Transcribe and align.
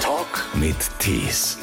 Talk 0.00 0.48
mit 0.54 0.76
Tees. 0.98 1.58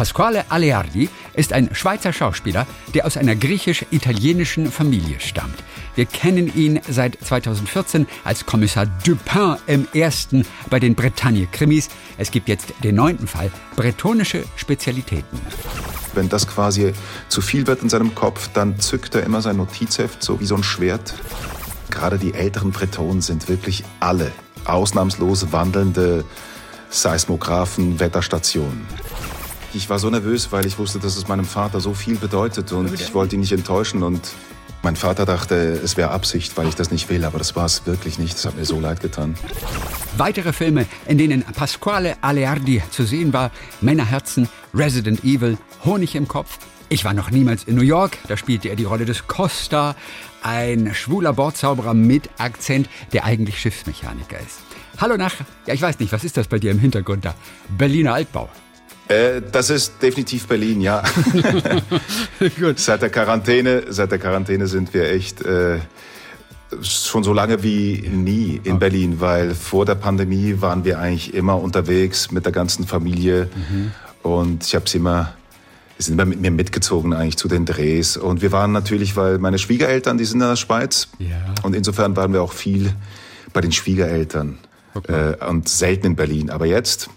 Pasquale 0.00 0.50
Aleardi 0.50 1.10
ist 1.34 1.52
ein 1.52 1.74
Schweizer 1.74 2.14
Schauspieler, 2.14 2.66
der 2.94 3.04
aus 3.04 3.18
einer 3.18 3.36
griechisch-italienischen 3.36 4.72
Familie 4.72 5.20
stammt. 5.20 5.62
Wir 5.94 6.06
kennen 6.06 6.50
ihn 6.56 6.80
seit 6.88 7.18
2014 7.22 8.06
als 8.24 8.46
Kommissar 8.46 8.86
Dupin 8.86 9.56
im 9.66 9.86
ersten 9.92 10.46
bei 10.70 10.80
den 10.80 10.94
Bretagne-Krimis. 10.94 11.90
Es 12.16 12.30
gibt 12.30 12.48
jetzt 12.48 12.72
den 12.82 12.94
neunten 12.94 13.26
Fall, 13.26 13.50
bretonische 13.76 14.44
Spezialitäten. 14.56 15.38
Wenn 16.14 16.30
das 16.30 16.46
quasi 16.46 16.94
zu 17.28 17.42
viel 17.42 17.66
wird 17.66 17.82
in 17.82 17.90
seinem 17.90 18.14
Kopf, 18.14 18.48
dann 18.54 18.80
zückt 18.80 19.14
er 19.14 19.24
immer 19.24 19.42
sein 19.42 19.58
Notizheft, 19.58 20.22
so 20.22 20.40
wie 20.40 20.46
so 20.46 20.56
ein 20.56 20.62
Schwert. 20.62 21.12
Gerade 21.90 22.18
die 22.18 22.34
älteren 22.34 22.70
Bretonen 22.70 23.20
sind 23.20 23.48
wirklich 23.48 23.84
alle 24.00 24.32
ausnahmslos 24.64 25.52
wandelnde 25.52 26.24
Seismographen, 26.88 28.00
Wetterstationen. 28.00 28.86
Ich 29.72 29.88
war 29.88 29.98
so 29.98 30.10
nervös, 30.10 30.50
weil 30.50 30.66
ich 30.66 30.78
wusste, 30.78 30.98
dass 30.98 31.16
es 31.16 31.28
meinem 31.28 31.44
Vater 31.44 31.80
so 31.80 31.94
viel 31.94 32.16
bedeutet 32.16 32.72
und 32.72 32.92
ich 32.92 33.14
wollte 33.14 33.36
ihn 33.36 33.40
nicht 33.40 33.52
enttäuschen 33.52 34.02
und 34.02 34.32
mein 34.82 34.96
Vater 34.96 35.26
dachte, 35.26 35.78
es 35.84 35.96
wäre 35.96 36.10
Absicht, 36.10 36.56
weil 36.56 36.66
ich 36.66 36.74
das 36.74 36.90
nicht 36.90 37.08
will, 37.10 37.24
aber 37.24 37.38
das 37.38 37.54
war 37.54 37.66
es 37.66 37.86
wirklich 37.86 38.18
nicht. 38.18 38.34
Das 38.34 38.46
hat 38.46 38.56
mir 38.56 38.64
so 38.64 38.80
leid 38.80 39.00
getan. 39.00 39.34
Weitere 40.16 40.52
Filme, 40.52 40.86
in 41.06 41.18
denen 41.18 41.42
Pasquale 41.42 42.16
Aleardi 42.22 42.82
zu 42.90 43.04
sehen 43.04 43.32
war, 43.32 43.50
Männerherzen, 43.80 44.48
Resident 44.74 45.22
Evil, 45.22 45.58
Honig 45.84 46.14
im 46.14 46.26
Kopf. 46.26 46.58
Ich 46.88 47.04
war 47.04 47.14
noch 47.14 47.30
niemals 47.30 47.64
in 47.64 47.76
New 47.76 47.82
York, 47.82 48.18
da 48.26 48.36
spielte 48.36 48.68
er 48.68 48.74
die 48.74 48.84
Rolle 48.84 49.04
des 49.04 49.28
Costa, 49.28 49.94
ein 50.42 50.94
schwuler 50.94 51.32
Bordzauberer 51.32 51.94
mit 51.94 52.30
Akzent, 52.38 52.88
der 53.12 53.24
eigentlich 53.24 53.60
Schiffsmechaniker 53.60 54.38
ist. 54.38 54.60
Hallo 54.98 55.16
nach, 55.16 55.34
ja 55.66 55.74
ich 55.74 55.82
weiß 55.82 55.98
nicht, 55.98 56.12
was 56.12 56.24
ist 56.24 56.36
das 56.36 56.48
bei 56.48 56.58
dir 56.58 56.70
im 56.70 56.78
Hintergrund 56.78 57.24
da? 57.24 57.34
Berliner 57.76 58.14
Altbau. 58.14 58.48
Äh, 59.08 59.42
das 59.50 59.70
ist 59.70 60.00
definitiv 60.02 60.46
Berlin, 60.46 60.80
ja. 60.80 61.02
Gut. 62.60 62.78
Seit 62.78 63.02
der 63.02 63.10
Quarantäne, 63.10 63.84
seit 63.88 64.12
der 64.12 64.18
Quarantäne 64.18 64.66
sind 64.66 64.94
wir 64.94 65.10
echt 65.10 65.42
äh, 65.42 65.78
schon 66.82 67.24
so 67.24 67.32
lange 67.32 67.62
wie 67.62 68.08
nie 68.08 68.60
in 68.62 68.78
Berlin, 68.78 69.20
weil 69.20 69.54
vor 69.54 69.84
der 69.84 69.96
Pandemie 69.96 70.56
waren 70.60 70.84
wir 70.84 71.00
eigentlich 71.00 71.34
immer 71.34 71.60
unterwegs 71.60 72.30
mit 72.30 72.44
der 72.44 72.52
ganzen 72.52 72.86
Familie 72.86 73.48
und 74.22 74.64
ich 74.64 74.74
habe 74.76 74.88
sie 74.88 74.98
immer 74.98 75.34
die 76.00 76.04
sind 76.04 76.14
immer 76.14 76.24
mit 76.24 76.40
mir 76.40 76.50
mitgezogen 76.50 77.12
eigentlich 77.12 77.36
zu 77.36 77.46
den 77.46 77.66
Drehs 77.66 78.16
und 78.16 78.40
wir 78.40 78.52
waren 78.52 78.72
natürlich, 78.72 79.16
weil 79.16 79.36
meine 79.38 79.58
Schwiegereltern, 79.58 80.16
die 80.16 80.24
sind 80.24 80.40
in 80.40 80.48
der 80.48 80.56
Schweiz 80.56 81.08
Ja. 81.18 81.36
und 81.62 81.76
insofern 81.76 82.16
waren 82.16 82.32
wir 82.32 82.40
auch 82.42 82.54
viel 82.54 82.90
bei 83.52 83.60
den 83.60 83.70
Schwiegereltern 83.70 84.58
Okay. 84.94 85.32
äh, 85.38 85.46
und 85.46 85.68
selten 85.68 86.06
in 86.06 86.16
Berlin. 86.16 86.48
Aber 86.50 86.64
jetzt, 86.66 87.10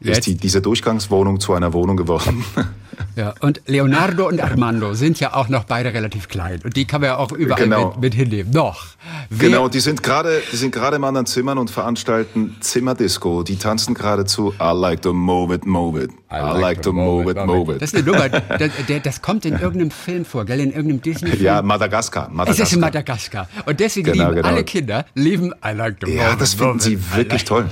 Jetzt? 0.00 0.18
ist 0.18 0.26
die, 0.26 0.34
diese 0.36 0.60
Durchgangswohnung 0.62 1.38
zu 1.38 1.52
einer 1.52 1.72
Wohnung 1.74 1.96
geworden. 1.98 2.44
Ja, 3.16 3.34
und 3.40 3.62
Leonardo 3.66 4.28
und 4.28 4.40
Armando 4.40 4.94
sind 4.94 5.20
ja 5.20 5.34
auch 5.34 5.48
noch 5.48 5.64
beide 5.64 5.92
relativ 5.94 6.28
klein. 6.28 6.60
Und 6.64 6.76
die 6.76 6.84
kann 6.84 7.00
man 7.00 7.10
ja 7.10 7.16
auch 7.16 7.32
überall 7.32 7.62
Genau. 7.62 7.88
mit, 7.90 8.00
mit 8.00 8.14
hinnehmen. 8.14 8.50
Noch. 8.52 8.84
Wer- 9.30 9.48
Genau, 9.50 9.68
die 9.68 9.80
sind 9.80 10.02
gerade, 10.02 10.42
die 10.52 10.56
sind 10.56 10.72
gerade 10.72 10.96
in 10.96 11.04
anderen 11.04 11.26
Zimmern 11.26 11.58
und 11.58 11.70
veranstalten 11.70 12.56
Zimmerdisco. 12.60 13.42
Die 13.42 13.56
tanzen 13.56 13.94
gerade 13.94 14.24
zu 14.24 14.52
I 14.60 14.72
like 14.74 15.02
to 15.02 15.12
move 15.12 15.54
it, 15.54 15.66
move 15.66 16.02
it. 16.02 16.10
I 16.32 16.58
like, 16.60 16.82
to 16.82 16.92
move 16.92 17.30
it, 17.30 17.36
move 17.46 17.72
it. 17.74 17.80
Das 17.82 17.92
ist 17.92 17.96
eine 17.96 18.04
Nummer. 18.10 18.28
Das, 18.58 18.70
der, 18.88 19.00
das 19.00 19.22
kommt 19.22 19.44
in 19.44 19.52
irgendeinem 19.54 19.90
Film 19.92 20.24
vor, 20.24 20.44
gell? 20.44 20.58
In 20.60 20.70
irgendeinem 20.72 21.00
Disney-Film. 21.02 21.42
ja, 21.44 21.62
Madagaskar. 21.62 22.28
Es 22.28 22.34
Madagaskar. 22.34 22.66
ist 22.66 22.72
in 22.72 22.80
Madagaskar. 22.80 23.48
Und 23.66 23.78
deswegen 23.80 24.12
Genau, 24.12 24.24
lieben 24.24 24.36
genau. 24.36 24.48
alle 24.48 24.64
Kinder, 24.64 25.06
lieben 25.14 25.52
I 25.64 25.72
like 25.76 26.00
to 26.00 26.08
Ja, 26.08 26.28
move 26.30 26.36
das 26.38 26.52
it, 26.54 26.58
finden 26.58 26.72
move 26.74 26.82
sie 26.82 26.92
it, 26.94 27.00
I 27.12 27.16
wirklich 27.16 27.42
like- 27.42 27.46
toll. 27.48 27.66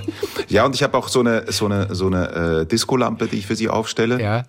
Ja, 0.49 0.65
und 0.65 0.75
ich 0.75 0.83
habe 0.83 0.97
auch 0.97 1.09
so 1.09 1.21
eine 1.21 1.51
so 1.51 1.65
eine 1.67 1.95
so 1.95 2.07
eine 2.07 2.61
äh, 2.63 2.67
Discolampe, 2.67 3.27
die 3.27 3.39
ich 3.39 3.47
für 3.47 3.57
sie 3.57 3.69
aufstelle. 3.69 4.21
Ja. 4.21 4.43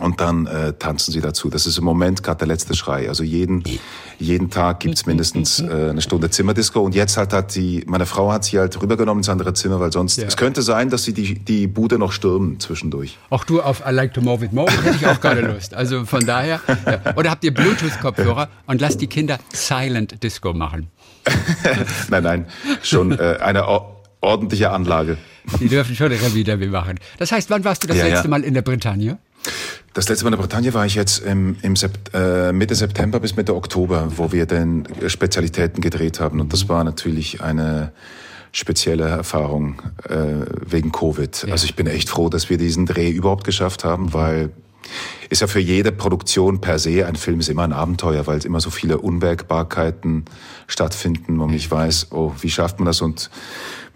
Und 0.00 0.20
dann 0.20 0.46
äh, 0.46 0.74
tanzen 0.74 1.12
sie 1.12 1.20
dazu. 1.20 1.50
Das 1.50 1.66
ist 1.66 1.76
im 1.76 1.84
Moment 1.84 2.22
gerade 2.22 2.38
der 2.38 2.46
letzte 2.48 2.74
Schrei. 2.76 3.08
Also 3.08 3.24
jeden, 3.24 3.64
jeden 4.18 4.48
Tag 4.48 4.80
gibt's 4.80 5.06
mindestens 5.06 5.58
äh, 5.60 5.90
eine 5.90 6.00
Stunde 6.00 6.30
Zimmerdisco. 6.30 6.80
Und 6.80 6.94
jetzt 6.94 7.16
halt 7.16 7.32
hat 7.32 7.54
die, 7.56 7.84
meine 7.88 8.06
Frau 8.06 8.30
hat 8.32 8.44
sie 8.44 8.58
halt 8.58 8.80
rübergenommen 8.80 9.20
ins 9.20 9.28
andere 9.28 9.54
Zimmer, 9.54 9.80
weil 9.80 9.92
sonst, 9.92 10.18
Ja. 10.18 10.26
es 10.26 10.36
könnte 10.36 10.62
sein, 10.62 10.88
dass 10.88 11.02
sie 11.04 11.12
die, 11.12 11.34
die 11.34 11.66
Bude 11.66 11.98
noch 11.98 12.12
stürmen 12.12 12.60
zwischendurch. 12.60 13.18
Auch 13.30 13.44
du 13.44 13.60
auf 13.60 13.82
I 13.86 13.90
like 13.90 14.14
to 14.14 14.20
move 14.20 14.44
it, 14.44 14.52
move 14.52 14.72
it 14.72 14.84
hätte 14.84 14.96
ich 14.96 15.06
auch 15.06 15.20
gerade 15.20 15.40
Lust. 15.52 15.74
Also 15.74 16.04
von 16.04 16.24
daher. 16.24 16.60
Ja. 16.86 17.16
Oder 17.16 17.30
habt 17.30 17.42
ihr 17.42 17.52
Bluetooth-Kopfhörer 17.52 18.48
und 18.66 18.80
lasst 18.80 19.00
die 19.00 19.08
Kinder 19.08 19.38
Silent 19.52 20.22
Disco 20.22 20.52
machen? 20.52 20.88
nein, 22.08 22.22
nein, 22.22 22.46
schon 22.82 23.18
äh, 23.18 23.38
eine 23.40 23.66
or 23.66 23.96
ordentliche 24.20 24.70
Anlage. 24.70 25.18
Die 25.60 25.68
dürfen 25.68 25.94
schon 25.94 26.10
wieder 26.10 26.56
machen. 26.56 26.98
Das 27.18 27.32
heißt, 27.32 27.50
wann 27.50 27.64
warst 27.64 27.84
du 27.84 27.88
das 27.88 27.98
ja. 27.98 28.06
letzte 28.06 28.28
Mal 28.28 28.42
in 28.42 28.54
der 28.54 28.62
Bretagne? 28.62 29.18
Das 29.94 30.08
letzte 30.08 30.24
Mal 30.24 30.28
in 30.28 30.38
der 30.38 30.46
Bretagne 30.46 30.74
war 30.74 30.86
ich 30.86 30.94
jetzt 30.94 31.18
im, 31.24 31.56
im 31.62 31.74
Sept, 31.74 32.10
äh, 32.14 32.52
Mitte 32.52 32.74
September 32.74 33.20
bis 33.20 33.36
Mitte 33.36 33.54
Oktober, 33.54 34.12
wo 34.16 34.32
wir 34.32 34.46
dann 34.46 34.86
Spezialitäten 35.06 35.80
gedreht 35.80 36.20
haben. 36.20 36.40
Und 36.40 36.52
das 36.52 36.68
war 36.68 36.84
natürlich 36.84 37.42
eine 37.42 37.92
spezielle 38.52 39.08
Erfahrung 39.08 39.82
äh, 40.08 40.46
wegen 40.66 40.92
Covid. 40.92 41.46
Also 41.50 41.64
ich 41.64 41.74
bin 41.74 41.86
echt 41.86 42.08
froh, 42.08 42.28
dass 42.28 42.48
wir 42.50 42.58
diesen 42.58 42.86
Dreh 42.86 43.10
überhaupt 43.10 43.44
geschafft 43.44 43.84
haben, 43.84 44.12
weil 44.12 44.50
ist 45.30 45.40
ja 45.40 45.46
für 45.46 45.60
jede 45.60 45.92
Produktion 45.92 46.60
per 46.60 46.78
se, 46.78 47.06
ein 47.06 47.16
Film 47.16 47.40
ist 47.40 47.48
immer 47.48 47.62
ein 47.62 47.72
Abenteuer, 47.72 48.26
weil 48.26 48.38
es 48.38 48.44
immer 48.44 48.60
so 48.60 48.70
viele 48.70 48.98
Unwägbarkeiten 48.98 50.24
stattfinden, 50.66 51.38
wo 51.38 51.44
man 51.44 51.50
nicht 51.50 51.70
weiß, 51.70 52.08
oh, 52.12 52.32
wie 52.40 52.50
schafft 52.50 52.78
man 52.78 52.86
das? 52.86 53.00
Und 53.00 53.30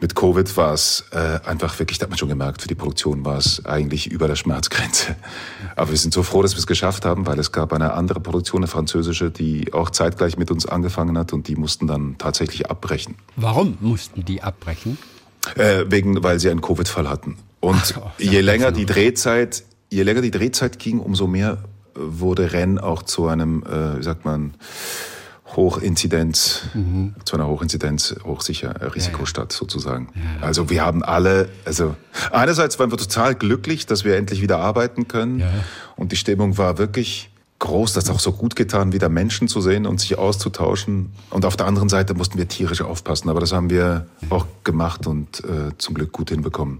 mit 0.00 0.14
Covid 0.14 0.56
war 0.56 0.74
es 0.74 1.04
äh, 1.12 1.38
einfach 1.46 1.78
wirklich, 1.78 1.98
da 1.98 2.04
hat 2.04 2.10
man 2.10 2.18
schon 2.18 2.28
gemerkt, 2.28 2.60
für 2.60 2.68
die 2.68 2.74
Produktion 2.74 3.24
war 3.24 3.38
es 3.38 3.64
eigentlich 3.64 4.10
über 4.10 4.26
der 4.26 4.36
Schmerzgrenze. 4.36 5.14
Aber 5.76 5.90
wir 5.90 5.96
sind 5.96 6.12
so 6.12 6.22
froh, 6.22 6.42
dass 6.42 6.54
wir 6.54 6.58
es 6.58 6.66
geschafft 6.66 7.04
haben, 7.04 7.26
weil 7.26 7.38
es 7.38 7.52
gab 7.52 7.72
eine 7.72 7.92
andere 7.94 8.20
Produktion, 8.20 8.62
eine 8.62 8.66
französische, 8.66 9.30
die 9.30 9.72
auch 9.72 9.90
zeitgleich 9.90 10.36
mit 10.36 10.50
uns 10.50 10.66
angefangen 10.66 11.16
hat 11.16 11.32
und 11.32 11.46
die 11.48 11.56
mussten 11.56 11.86
dann 11.86 12.16
tatsächlich 12.18 12.68
abbrechen. 12.68 13.14
Warum 13.36 13.78
mussten 13.80 14.24
die 14.24 14.42
abbrechen? 14.42 14.98
Äh, 15.56 15.84
wegen, 15.88 16.22
weil 16.22 16.40
sie 16.40 16.50
einen 16.50 16.60
Covid-Fall 16.60 17.08
hatten. 17.08 17.36
Und 17.60 17.94
Ach 17.96 18.10
je 18.18 18.40
länger 18.40 18.72
die. 18.72 18.86
Drehzeit, 18.86 19.64
je 19.92 20.02
länger 20.02 20.22
die 20.22 20.30
Drehzeit 20.30 20.78
ging, 20.78 20.98
umso 21.00 21.26
mehr 21.26 21.58
äh, 21.94 21.98
wurde 22.00 22.52
Rennes 22.52 22.82
auch 22.82 23.02
zu 23.02 23.26
einem, 23.28 23.62
äh, 23.64 23.98
wie 23.98 24.02
sagt 24.02 24.24
man, 24.24 24.54
Hochinzidenz, 25.54 26.62
zu 27.26 27.36
einer 27.36 27.46
Hochinzidenz, 27.46 28.16
hochsicher 28.24 28.70
äh, 28.80 28.86
Risikostadt 28.86 29.52
sozusagen. 29.52 30.08
Also 30.40 30.70
wir 30.70 30.82
haben 30.82 31.02
alle, 31.04 31.50
also 31.66 31.94
einerseits 32.30 32.78
waren 32.78 32.90
wir 32.90 32.96
total 32.96 33.34
glücklich, 33.34 33.84
dass 33.84 34.02
wir 34.04 34.16
endlich 34.16 34.40
wieder 34.40 34.58
arbeiten 34.60 35.08
können 35.08 35.40
Ja. 35.40 35.50
und 35.96 36.10
die 36.12 36.16
Stimmung 36.16 36.56
war 36.56 36.78
wirklich 36.78 37.28
groß, 37.58 37.92
das 37.92 38.08
auch 38.08 38.18
so 38.18 38.32
gut 38.32 38.56
getan, 38.56 38.92
wieder 38.94 39.10
Menschen 39.10 39.46
zu 39.46 39.60
sehen 39.60 39.84
und 39.86 40.00
sich 40.00 40.16
auszutauschen. 40.18 41.12
Und 41.30 41.44
auf 41.44 41.56
der 41.56 41.66
anderen 41.66 41.90
Seite 41.90 42.14
mussten 42.14 42.38
wir 42.38 42.48
tierisch 42.48 42.80
aufpassen, 42.80 43.28
aber 43.28 43.40
das 43.40 43.52
haben 43.52 43.68
wir 43.68 44.06
auch 44.30 44.46
gemacht 44.64 45.06
und 45.06 45.44
äh, 45.44 45.76
zum 45.76 45.94
Glück 45.94 46.12
gut 46.12 46.30
hinbekommen. 46.30 46.78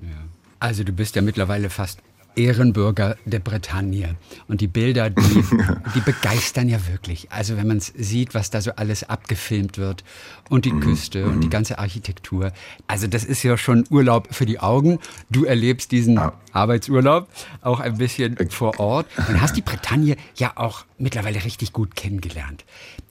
Also 0.60 0.82
du 0.82 0.92
bist 0.92 1.14
ja 1.14 1.22
mittlerweile 1.22 1.68
fast 1.70 1.98
Ehrenbürger 2.36 3.16
der 3.24 3.38
Bretagne. 3.40 4.16
Und 4.48 4.60
die 4.60 4.66
Bilder, 4.66 5.10
die, 5.10 5.44
die 5.94 6.00
begeistern 6.00 6.68
ja 6.68 6.78
wirklich. 6.88 7.30
Also 7.30 7.56
wenn 7.56 7.66
man 7.66 7.76
es 7.78 7.92
sieht, 7.96 8.34
was 8.34 8.50
da 8.50 8.60
so 8.60 8.72
alles 8.72 9.04
abgefilmt 9.08 9.78
wird 9.78 10.04
und 10.48 10.64
die 10.64 10.72
Küste 10.72 11.26
und 11.26 11.40
die 11.40 11.50
ganze 11.50 11.78
Architektur. 11.78 12.52
Also 12.86 13.06
das 13.06 13.24
ist 13.24 13.42
ja 13.42 13.56
schon 13.56 13.84
Urlaub 13.90 14.28
für 14.34 14.46
die 14.46 14.60
Augen. 14.60 14.98
Du 15.30 15.44
erlebst 15.44 15.92
diesen 15.92 16.14
Ja. 16.14 16.32
Arbeitsurlaub 16.52 17.28
auch 17.62 17.80
ein 17.80 17.96
bisschen 17.98 18.36
vor 18.50 18.78
Ort 18.78 19.06
und 19.28 19.40
hast 19.40 19.56
die 19.56 19.62
Bretagne 19.62 20.16
ja 20.36 20.52
auch 20.56 20.84
mittlerweile 20.98 21.44
richtig 21.44 21.72
gut 21.72 21.96
kennengelernt. 21.96 22.64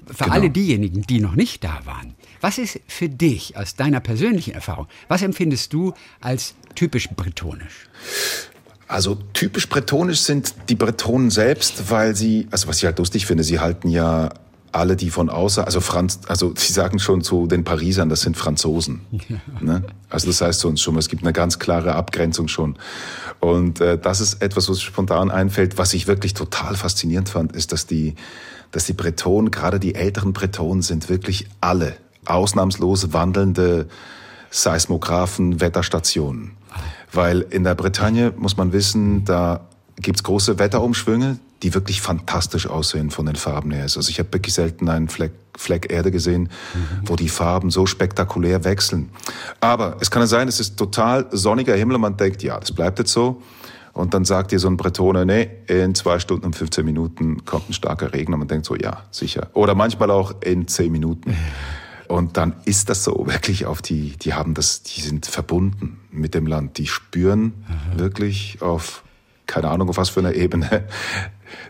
Für 0.07 0.23
Genau. 0.25 0.35
alle 0.35 0.49
diejenigen, 0.49 1.03
die 1.03 1.19
noch 1.19 1.35
nicht 1.35 1.63
da 1.63 1.79
waren, 1.85 2.15
was 2.41 2.57
ist 2.57 2.79
für 2.87 3.07
dich 3.07 3.55
aus 3.55 3.75
deiner 3.75 3.99
persönlichen 3.99 4.53
Erfahrung, 4.53 4.87
was 5.07 5.21
empfindest 5.21 5.73
du 5.73 5.93
als 6.21 6.55
typisch 6.75 7.07
bretonisch? 7.15 7.87
Also 8.91 9.17
typisch 9.31 9.69
bretonisch 9.69 10.19
sind 10.19 10.53
die 10.67 10.75
Bretonen 10.75 11.29
selbst, 11.29 11.89
weil 11.89 12.13
sie, 12.13 12.49
also 12.51 12.67
was 12.67 12.79
ich 12.79 12.85
halt 12.85 12.99
lustig 12.99 13.25
finde, 13.25 13.45
sie 13.45 13.61
halten 13.61 13.87
ja 13.87 14.33
alle, 14.73 14.97
die 14.97 15.09
von 15.09 15.29
außer, 15.29 15.65
also 15.65 15.79
Franz, 15.79 16.19
also 16.27 16.53
sie 16.57 16.73
sagen 16.73 16.99
schon 16.99 17.21
zu 17.21 17.47
den 17.47 17.63
Parisern, 17.63 18.09
das 18.09 18.19
sind 18.19 18.35
Franzosen. 18.35 19.01
Ne? 19.61 19.83
Also 20.09 20.27
das 20.27 20.41
heißt 20.41 20.59
zu 20.59 20.67
uns 20.67 20.81
schon, 20.81 20.97
es 20.97 21.07
gibt 21.07 21.23
eine 21.23 21.31
ganz 21.31 21.57
klare 21.57 21.95
Abgrenzung 21.95 22.49
schon. 22.49 22.77
Und 23.39 23.79
äh, 23.79 23.97
das 23.97 24.19
ist 24.19 24.41
etwas, 24.41 24.67
was 24.67 24.81
spontan 24.81 25.31
einfällt. 25.31 25.77
Was 25.77 25.93
ich 25.93 26.07
wirklich 26.07 26.33
total 26.33 26.75
faszinierend 26.75 27.29
fand, 27.29 27.53
ist, 27.53 27.71
dass 27.71 27.87
die, 27.87 28.15
dass 28.73 28.85
die 28.85 28.93
Bretonen, 28.93 29.51
gerade 29.51 29.79
die 29.79 29.95
älteren 29.95 30.33
Bretonen, 30.33 30.81
sind 30.81 31.07
wirklich 31.07 31.47
alle 31.61 31.95
ausnahmslos 32.25 33.13
wandelnde 33.13 33.87
Seismographen, 34.49 35.61
Wetterstationen. 35.61 36.57
Weil 37.11 37.41
in 37.41 37.63
der 37.63 37.75
Bretagne 37.75 38.33
muss 38.37 38.57
man 38.57 38.73
wissen, 38.73 39.25
da 39.25 39.67
gibt's 39.97 40.23
große 40.23 40.59
Wetterumschwünge, 40.59 41.39
die 41.63 41.73
wirklich 41.73 42.01
fantastisch 42.01 42.67
aussehen 42.67 43.11
von 43.11 43.25
den 43.25 43.35
Farben 43.35 43.71
her. 43.71 43.83
Also 43.83 43.99
ich 44.09 44.19
habe 44.19 44.31
wirklich 44.33 44.53
selten 44.53 44.89
einen 44.89 45.09
Fleck 45.09 45.31
Fleck 45.57 45.91
Erde 45.91 46.11
gesehen, 46.11 46.43
mhm. 46.43 47.01
wo 47.03 47.15
die 47.17 47.27
Farben 47.29 47.71
so 47.71 47.85
spektakulär 47.85 48.63
wechseln. 48.63 49.09
Aber 49.59 49.97
es 49.99 50.09
kann 50.09 50.21
ja 50.21 50.27
sein, 50.27 50.47
es 50.47 50.61
ist 50.61 50.77
total 50.77 51.27
sonniger 51.31 51.75
Himmel 51.75 51.95
und 51.95 52.01
man 52.01 52.15
denkt, 52.17 52.41
ja, 52.41 52.57
das 52.57 52.71
bleibt 52.71 52.99
jetzt 52.99 53.11
so. 53.11 53.41
Und 53.93 54.13
dann 54.13 54.23
sagt 54.23 54.51
dir 54.51 54.59
so 54.59 54.69
ein 54.69 54.77
Bretone, 54.77 55.25
nee, 55.25 55.49
in 55.67 55.93
zwei 55.93 56.19
Stunden 56.19 56.45
und 56.45 56.55
15 56.55 56.85
Minuten 56.85 57.43
kommt 57.43 57.69
ein 57.69 57.73
starker 57.73 58.13
Regen 58.13 58.33
und 58.33 58.39
man 58.39 58.47
denkt 58.47 58.65
so, 58.65 58.75
ja, 58.75 59.03
sicher. 59.11 59.49
Oder 59.53 59.75
manchmal 59.75 60.09
auch 60.11 60.33
in 60.41 60.67
zehn 60.67 60.91
Minuten. 60.91 61.35
Und 62.11 62.35
dann 62.35 62.55
ist 62.65 62.89
das 62.89 63.05
so 63.05 63.25
wirklich 63.25 63.65
auf 63.65 63.81
die, 63.81 64.17
die 64.17 64.33
haben 64.33 64.53
das, 64.53 64.83
die 64.83 64.99
sind 64.99 65.25
verbunden 65.25 66.01
mit 66.11 66.35
dem 66.35 66.45
Land, 66.45 66.77
die 66.77 66.85
spüren 66.85 67.53
Aha. 67.69 67.99
wirklich 67.99 68.61
auf, 68.61 69.03
keine 69.47 69.69
Ahnung, 69.69 69.87
auf 69.87 69.95
was 69.95 70.09
für 70.09 70.19
einer 70.19 70.33
Ebene 70.33 70.89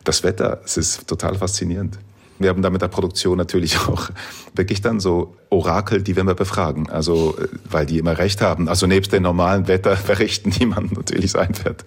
das 0.03 0.23
Wetter. 0.23 0.61
Es 0.65 0.77
ist 0.77 1.07
total 1.07 1.35
faszinierend. 1.35 1.99
Wir 2.41 2.49
haben 2.49 2.61
da 2.61 2.69
mit 2.69 2.81
der 2.81 2.87
Produktion 2.87 3.37
natürlich 3.37 3.77
auch 3.87 4.09
wirklich 4.55 4.81
dann 4.81 4.99
so 4.99 5.35
Orakel, 5.49 6.01
die 6.01 6.15
wir 6.15 6.21
immer 6.21 6.35
befragen. 6.35 6.89
Also, 6.89 7.35
äh, 7.37 7.47
weil 7.69 7.85
die 7.85 7.97
immer 7.97 8.17
recht 8.17 8.41
haben. 8.41 8.67
Also 8.67 8.87
nebst 8.87 9.13
den 9.13 9.23
normalen 9.23 9.67
Wetterberichten, 9.67 10.51
die 10.59 10.65
man 10.65 10.89
natürlich 10.95 11.37
einfährt, 11.37 11.85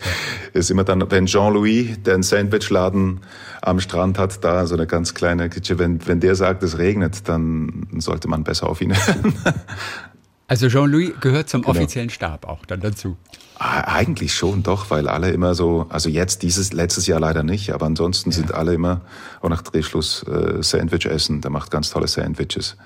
ist 0.53 0.71
immer 0.71 0.85
dann, 0.85 1.11
wenn 1.11 1.27
Jean-Louis, 1.27 2.03
der 2.03 2.15
einen 2.15 2.23
Sandwichladen 2.23 3.21
am 3.63 3.81
Strand 3.81 4.19
hat, 4.19 4.45
da 4.45 4.67
so 4.67 4.75
eine 4.75 4.87
ganz 4.87 5.15
kleine 5.15 5.49
Kitsche, 5.49 5.79
wenn, 5.79 6.07
wenn 6.07 6.21
der 6.21 6.35
sagt, 6.35 6.63
es 6.63 6.79
regnet, 6.79 7.29
dann 7.29 7.89
sollte 7.99 8.29
man 8.29 8.45
besser 8.45 8.69
auf 8.69 8.81
ihn 8.81 8.95
hören. 8.95 9.35
Also 10.47 10.69
Jean-Louis 10.69 11.13
gehört 11.21 11.49
zum 11.49 11.63
genau. 11.63 11.73
offiziellen 11.73 12.11
Stab 12.11 12.47
auch 12.47 12.67
dann 12.67 12.81
dazu. 12.81 13.17
Eigentlich 13.59 14.35
schon, 14.35 14.63
doch, 14.63 14.91
weil 14.91 15.09
alle 15.09 15.31
immer 15.31 15.55
so, 15.55 15.87
also 15.89 16.09
jetzt 16.09 16.43
dieses, 16.43 16.73
letztes 16.73 17.07
Jahr 17.07 17.21
leider 17.21 17.43
nicht, 17.43 17.73
aber 17.73 17.87
ansonsten 17.87 18.31
ja. 18.31 18.37
sind 18.37 18.53
alle 18.53 18.75
immer 18.75 19.01
auch 19.41 19.49
nach 19.49 19.63
Drehschluss 19.63 20.25
äh, 20.25 20.63
Sandwich 20.63 21.07
essen. 21.07 21.41
Der 21.41 21.51
macht 21.51 21.71
ganz 21.71 21.91
tolle 21.91 22.09
Sandwiches. 22.09 22.77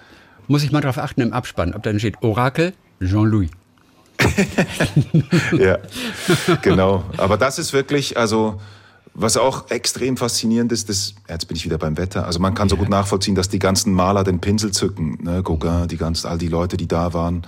Muss 0.47 0.63
ich 0.63 0.71
mal 0.71 0.81
darauf 0.81 0.99
achten 0.99 1.21
im 1.21 1.33
Abspann, 1.33 1.75
ob 1.75 1.83
da 1.83 1.99
steht 1.99 2.23
Orakel 2.23 2.75
Jean-Louis. 3.01 3.51
ja, 5.59 5.79
genau. 6.63 7.05
Aber 7.17 7.37
das 7.37 7.59
ist 7.59 7.73
wirklich, 7.73 8.17
also 8.17 8.61
was 9.21 9.37
auch 9.37 9.71
extrem 9.71 10.17
faszinierend 10.17 10.73
ist, 10.73 10.89
das, 10.89 11.15
jetzt 11.29 11.47
bin 11.49 11.57
ich 11.57 11.65
wieder 11.65 11.79
beim 11.79 11.99
Wetter. 11.99 12.27
Also 12.27 12.39
man 12.39 12.55
kann 12.55 12.69
so 12.69 12.77
gut 12.77 12.89
nachvollziehen, 12.89 13.35
dass 13.35 13.49
die 13.49 13.59
ganzen 13.59 13.93
Maler 13.93 14.25
den 14.25 14.41
Pinsel 14.41 14.71
zücken, 14.71 15.19
ne? 15.23 15.43
Gauguin, 15.43 15.89
die 15.89 15.97
ganzen, 15.97 16.29
all 16.29 16.39
die 16.39 16.49
Leute, 16.49 16.77
die 16.77 16.87
da 16.87 17.13
waren. 17.13 17.43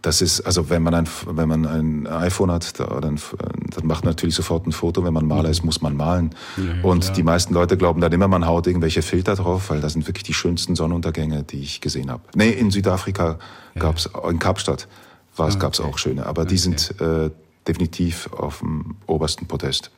Das 0.00 0.20
ist, 0.20 0.40
also 0.40 0.68
wenn 0.68 0.82
man 0.82 0.94
ein, 0.94 1.08
wenn 1.26 1.48
man 1.48 1.64
ein 1.64 2.06
iPhone 2.08 2.50
hat, 2.50 2.80
dann, 2.80 3.00
dann 3.00 3.86
macht 3.86 4.04
man 4.04 4.10
natürlich 4.10 4.34
sofort 4.34 4.66
ein 4.66 4.72
Foto. 4.72 5.04
Wenn 5.04 5.12
man 5.12 5.26
Maler 5.26 5.50
ist, 5.50 5.64
muss 5.64 5.80
man 5.80 5.96
malen. 5.96 6.34
Ja, 6.56 6.82
und 6.82 7.02
klar. 7.02 7.14
die 7.14 7.22
meisten 7.22 7.54
Leute 7.54 7.76
glauben 7.76 8.00
dann 8.00 8.10
immer, 8.12 8.26
man 8.26 8.46
haut 8.46 8.66
irgendwelche 8.66 9.02
Filter 9.02 9.36
drauf, 9.36 9.70
weil 9.70 9.80
das 9.80 9.92
sind 9.92 10.08
wirklich 10.08 10.24
die 10.24 10.34
schönsten 10.34 10.74
Sonnenuntergänge, 10.74 11.44
die 11.44 11.60
ich 11.60 11.80
gesehen 11.80 12.10
habe. 12.10 12.22
Nee, 12.34 12.50
in 12.50 12.72
Südafrika 12.72 13.38
ja. 13.74 13.80
gab's 13.80 14.08
in 14.28 14.38
Kapstadt 14.40 14.88
war 15.36 15.48
es, 15.48 15.56
ah, 15.56 15.58
gab's 15.58 15.80
auch 15.80 15.98
schöne. 15.98 16.26
Aber 16.26 16.42
okay. 16.42 16.50
die 16.50 16.58
sind 16.58 17.00
äh, 17.00 17.30
definitiv 17.66 18.28
auf 18.32 18.58
dem 18.58 18.96
obersten 19.06 19.46
Podest. 19.46 19.90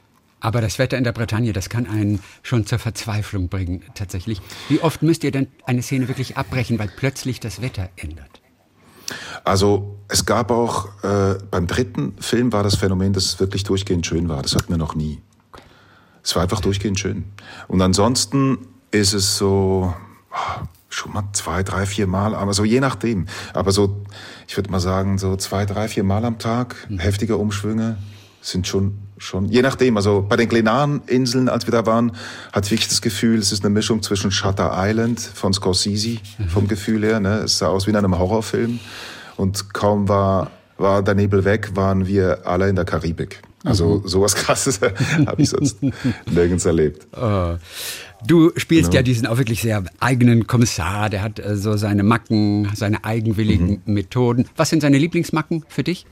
Aber 0.44 0.60
das 0.60 0.78
Wetter 0.78 0.98
in 0.98 1.04
der 1.04 1.12
Bretagne, 1.12 1.54
das 1.54 1.70
kann 1.70 1.86
einen 1.86 2.20
schon 2.42 2.66
zur 2.66 2.78
Verzweiflung 2.78 3.48
bringen, 3.48 3.82
tatsächlich. 3.94 4.42
Wie 4.68 4.78
oft 4.80 5.02
müsst 5.02 5.24
ihr 5.24 5.30
denn 5.30 5.46
eine 5.64 5.80
Szene 5.80 6.06
wirklich 6.06 6.36
abbrechen, 6.36 6.78
weil 6.78 6.88
plötzlich 6.94 7.40
das 7.40 7.62
Wetter 7.62 7.88
ändert? 7.96 8.42
Also 9.44 9.96
es 10.08 10.26
gab 10.26 10.50
auch, 10.50 11.02
äh, 11.02 11.38
beim 11.50 11.66
dritten 11.66 12.14
Film 12.20 12.52
war 12.52 12.62
das 12.62 12.76
Phänomen, 12.76 13.14
dass 13.14 13.24
es 13.24 13.40
wirklich 13.40 13.64
durchgehend 13.64 14.06
schön 14.06 14.28
war. 14.28 14.42
Das 14.42 14.54
hatten 14.54 14.68
wir 14.68 14.76
noch 14.76 14.94
nie. 14.94 15.22
Es 16.22 16.36
war 16.36 16.42
einfach 16.42 16.60
durchgehend 16.60 17.00
schön. 17.00 17.24
Und 17.66 17.80
ansonsten 17.80 18.58
ist 18.90 19.14
es 19.14 19.38
so, 19.38 19.94
oh, 20.30 20.66
schon 20.90 21.14
mal 21.14 21.24
zwei, 21.32 21.62
drei, 21.62 21.86
vier 21.86 22.06
Mal, 22.06 22.34
aber 22.34 22.52
so 22.52 22.64
je 22.64 22.80
nachdem. 22.80 23.28
Aber 23.54 23.72
so, 23.72 24.04
ich 24.46 24.58
würde 24.58 24.70
mal 24.70 24.80
sagen, 24.80 25.16
so 25.16 25.36
zwei, 25.36 25.64
drei, 25.64 25.88
vier 25.88 26.04
Mal 26.04 26.26
am 26.26 26.38
Tag, 26.38 26.76
mhm. 26.90 26.98
heftige 26.98 27.38
Umschwünge 27.38 27.96
sind 28.42 28.66
schon 28.66 29.03
schon, 29.18 29.48
je 29.48 29.62
nachdem. 29.62 29.96
Also 29.96 30.24
bei 30.28 30.36
den 30.36 30.48
Glenaren-Inseln, 30.48 31.48
als 31.48 31.66
wir 31.66 31.72
da 31.72 31.86
waren, 31.86 32.12
hatte 32.52 32.74
ich 32.74 32.88
das 32.88 33.00
Gefühl, 33.00 33.38
es 33.38 33.52
ist 33.52 33.64
eine 33.64 33.72
Mischung 33.72 34.02
zwischen 34.02 34.30
Shutter 34.30 34.72
Island 34.74 35.20
von 35.20 35.52
Scorsese, 35.52 36.18
mhm. 36.38 36.48
vom 36.48 36.68
Gefühl 36.68 37.04
her. 37.04 37.20
Ne? 37.20 37.40
Es 37.44 37.58
sah 37.58 37.68
aus 37.68 37.86
wie 37.86 37.90
in 37.90 37.96
einem 37.96 38.18
Horrorfilm. 38.18 38.80
Und 39.36 39.74
kaum 39.74 40.08
war, 40.08 40.50
war 40.76 41.02
der 41.02 41.14
Nebel 41.14 41.44
weg, 41.44 41.70
waren 41.74 42.06
wir 42.06 42.46
alle 42.46 42.68
in 42.68 42.76
der 42.76 42.84
Karibik. 42.84 43.42
Also 43.64 44.00
mhm. 44.02 44.08
sowas 44.08 44.34
Krasses 44.34 44.80
habe 45.26 45.42
ich 45.42 45.48
sonst 45.48 45.78
nirgends 46.30 46.66
erlebt. 46.66 47.06
Oh. 47.16 47.56
Du 48.26 48.52
spielst 48.56 48.90
genau. 48.90 48.96
ja 48.96 49.02
diesen 49.02 49.26
auch 49.26 49.36
wirklich 49.36 49.60
sehr 49.60 49.84
eigenen 50.00 50.46
Kommissar, 50.46 51.10
der 51.10 51.22
hat 51.22 51.38
äh, 51.38 51.56
so 51.56 51.76
seine 51.76 52.02
Macken, 52.02 52.70
seine 52.74 53.04
eigenwilligen 53.04 53.82
mhm. 53.84 53.94
Methoden. 53.94 54.46
Was 54.56 54.70
sind 54.70 54.80
seine 54.80 54.98
Lieblingsmacken 54.98 55.64
für 55.68 55.82
dich? 55.82 56.06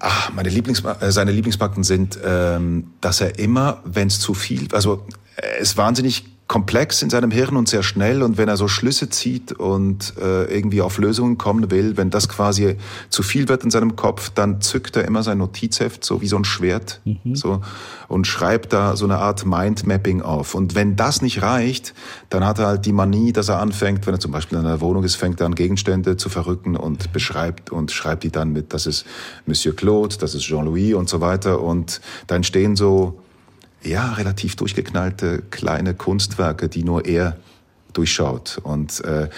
Ach, 0.00 0.32
meine 0.32 0.48
Lieblings 0.48 0.82
äh, 0.82 1.12
seine 1.12 1.30
Lieblingsmarken 1.30 1.84
sind, 1.84 2.18
ähm, 2.24 2.92
dass 3.00 3.20
er 3.20 3.38
immer, 3.38 3.82
wenn 3.84 4.08
es 4.08 4.18
zu 4.18 4.34
viel, 4.34 4.66
also 4.72 5.06
er 5.36 5.58
ist 5.58 5.76
wahnsinnig 5.76 6.24
komplex 6.50 7.00
in 7.02 7.10
seinem 7.10 7.30
Hirn 7.30 7.56
und 7.56 7.68
sehr 7.68 7.84
schnell. 7.84 8.24
Und 8.24 8.36
wenn 8.36 8.48
er 8.48 8.56
so 8.56 8.66
Schlüsse 8.66 9.08
zieht 9.08 9.52
und 9.52 10.14
äh, 10.20 10.52
irgendwie 10.52 10.82
auf 10.82 10.98
Lösungen 10.98 11.38
kommen 11.38 11.70
will, 11.70 11.96
wenn 11.96 12.10
das 12.10 12.28
quasi 12.28 12.76
zu 13.08 13.22
viel 13.22 13.48
wird 13.48 13.62
in 13.62 13.70
seinem 13.70 13.94
Kopf, 13.94 14.30
dann 14.30 14.60
zückt 14.60 14.96
er 14.96 15.04
immer 15.04 15.22
sein 15.22 15.38
Notizheft 15.38 16.04
so 16.04 16.20
wie 16.20 16.26
so 16.26 16.36
ein 16.36 16.42
Schwert 16.44 17.02
mhm. 17.04 17.36
so 17.36 17.60
und 18.08 18.26
schreibt 18.26 18.72
da 18.72 18.96
so 18.96 19.04
eine 19.04 19.18
Art 19.18 19.46
Mindmapping 19.46 20.22
auf. 20.22 20.56
Und 20.56 20.74
wenn 20.74 20.96
das 20.96 21.22
nicht 21.22 21.40
reicht, 21.40 21.94
dann 22.30 22.44
hat 22.44 22.58
er 22.58 22.66
halt 22.66 22.84
die 22.84 22.92
Manie, 22.92 23.32
dass 23.32 23.48
er 23.48 23.60
anfängt, 23.60 24.08
wenn 24.08 24.14
er 24.14 24.20
zum 24.20 24.32
Beispiel 24.32 24.58
in 24.58 24.66
einer 24.66 24.80
Wohnung 24.80 25.04
ist, 25.04 25.14
fängt 25.14 25.38
er 25.38 25.46
an 25.46 25.54
Gegenstände 25.54 26.16
zu 26.16 26.30
verrücken 26.30 26.74
und 26.74 27.12
beschreibt 27.12 27.70
und 27.70 27.92
schreibt 27.92 28.24
die 28.24 28.32
dann 28.32 28.52
mit, 28.52 28.74
das 28.74 28.88
ist 28.88 29.06
Monsieur 29.46 29.76
Claude, 29.76 30.16
das 30.18 30.34
ist 30.34 30.42
Jean-Louis 30.42 30.94
und 30.94 31.08
so 31.08 31.20
weiter. 31.20 31.62
Und 31.62 32.00
da 32.26 32.34
entstehen 32.34 32.74
so 32.74 33.20
ja, 33.82 34.12
relativ 34.12 34.56
durchgeknallte 34.56 35.42
kleine 35.50 35.94
Kunstwerke, 35.94 36.68
die 36.68 36.84
nur 36.84 37.06
er 37.06 37.36
durchschaut. 37.92 38.60
Und 38.62 39.02
äh, 39.04 39.28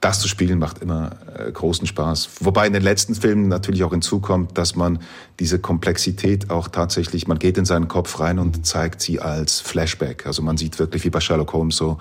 das 0.00 0.20
zu 0.20 0.28
spielen 0.28 0.58
macht 0.58 0.78
immer 0.78 1.16
äh, 1.36 1.50
großen 1.50 1.86
Spaß. 1.86 2.28
Wobei 2.40 2.66
in 2.66 2.72
den 2.72 2.82
letzten 2.82 3.14
Filmen 3.14 3.48
natürlich 3.48 3.82
auch 3.82 3.90
hinzukommt, 3.90 4.56
dass 4.56 4.76
man 4.76 5.00
diese 5.40 5.58
Komplexität 5.58 6.50
auch 6.50 6.68
tatsächlich, 6.68 7.26
man 7.26 7.38
geht 7.38 7.58
in 7.58 7.64
seinen 7.64 7.88
Kopf 7.88 8.20
rein 8.20 8.38
und 8.38 8.64
zeigt 8.64 9.00
sie 9.00 9.18
als 9.18 9.60
Flashback. 9.60 10.26
Also 10.26 10.42
man 10.42 10.56
sieht 10.56 10.78
wirklich 10.78 11.04
wie 11.04 11.10
bei 11.10 11.20
Sherlock 11.20 11.52
Holmes 11.52 11.76
so, 11.76 11.94
mhm. 11.94 11.98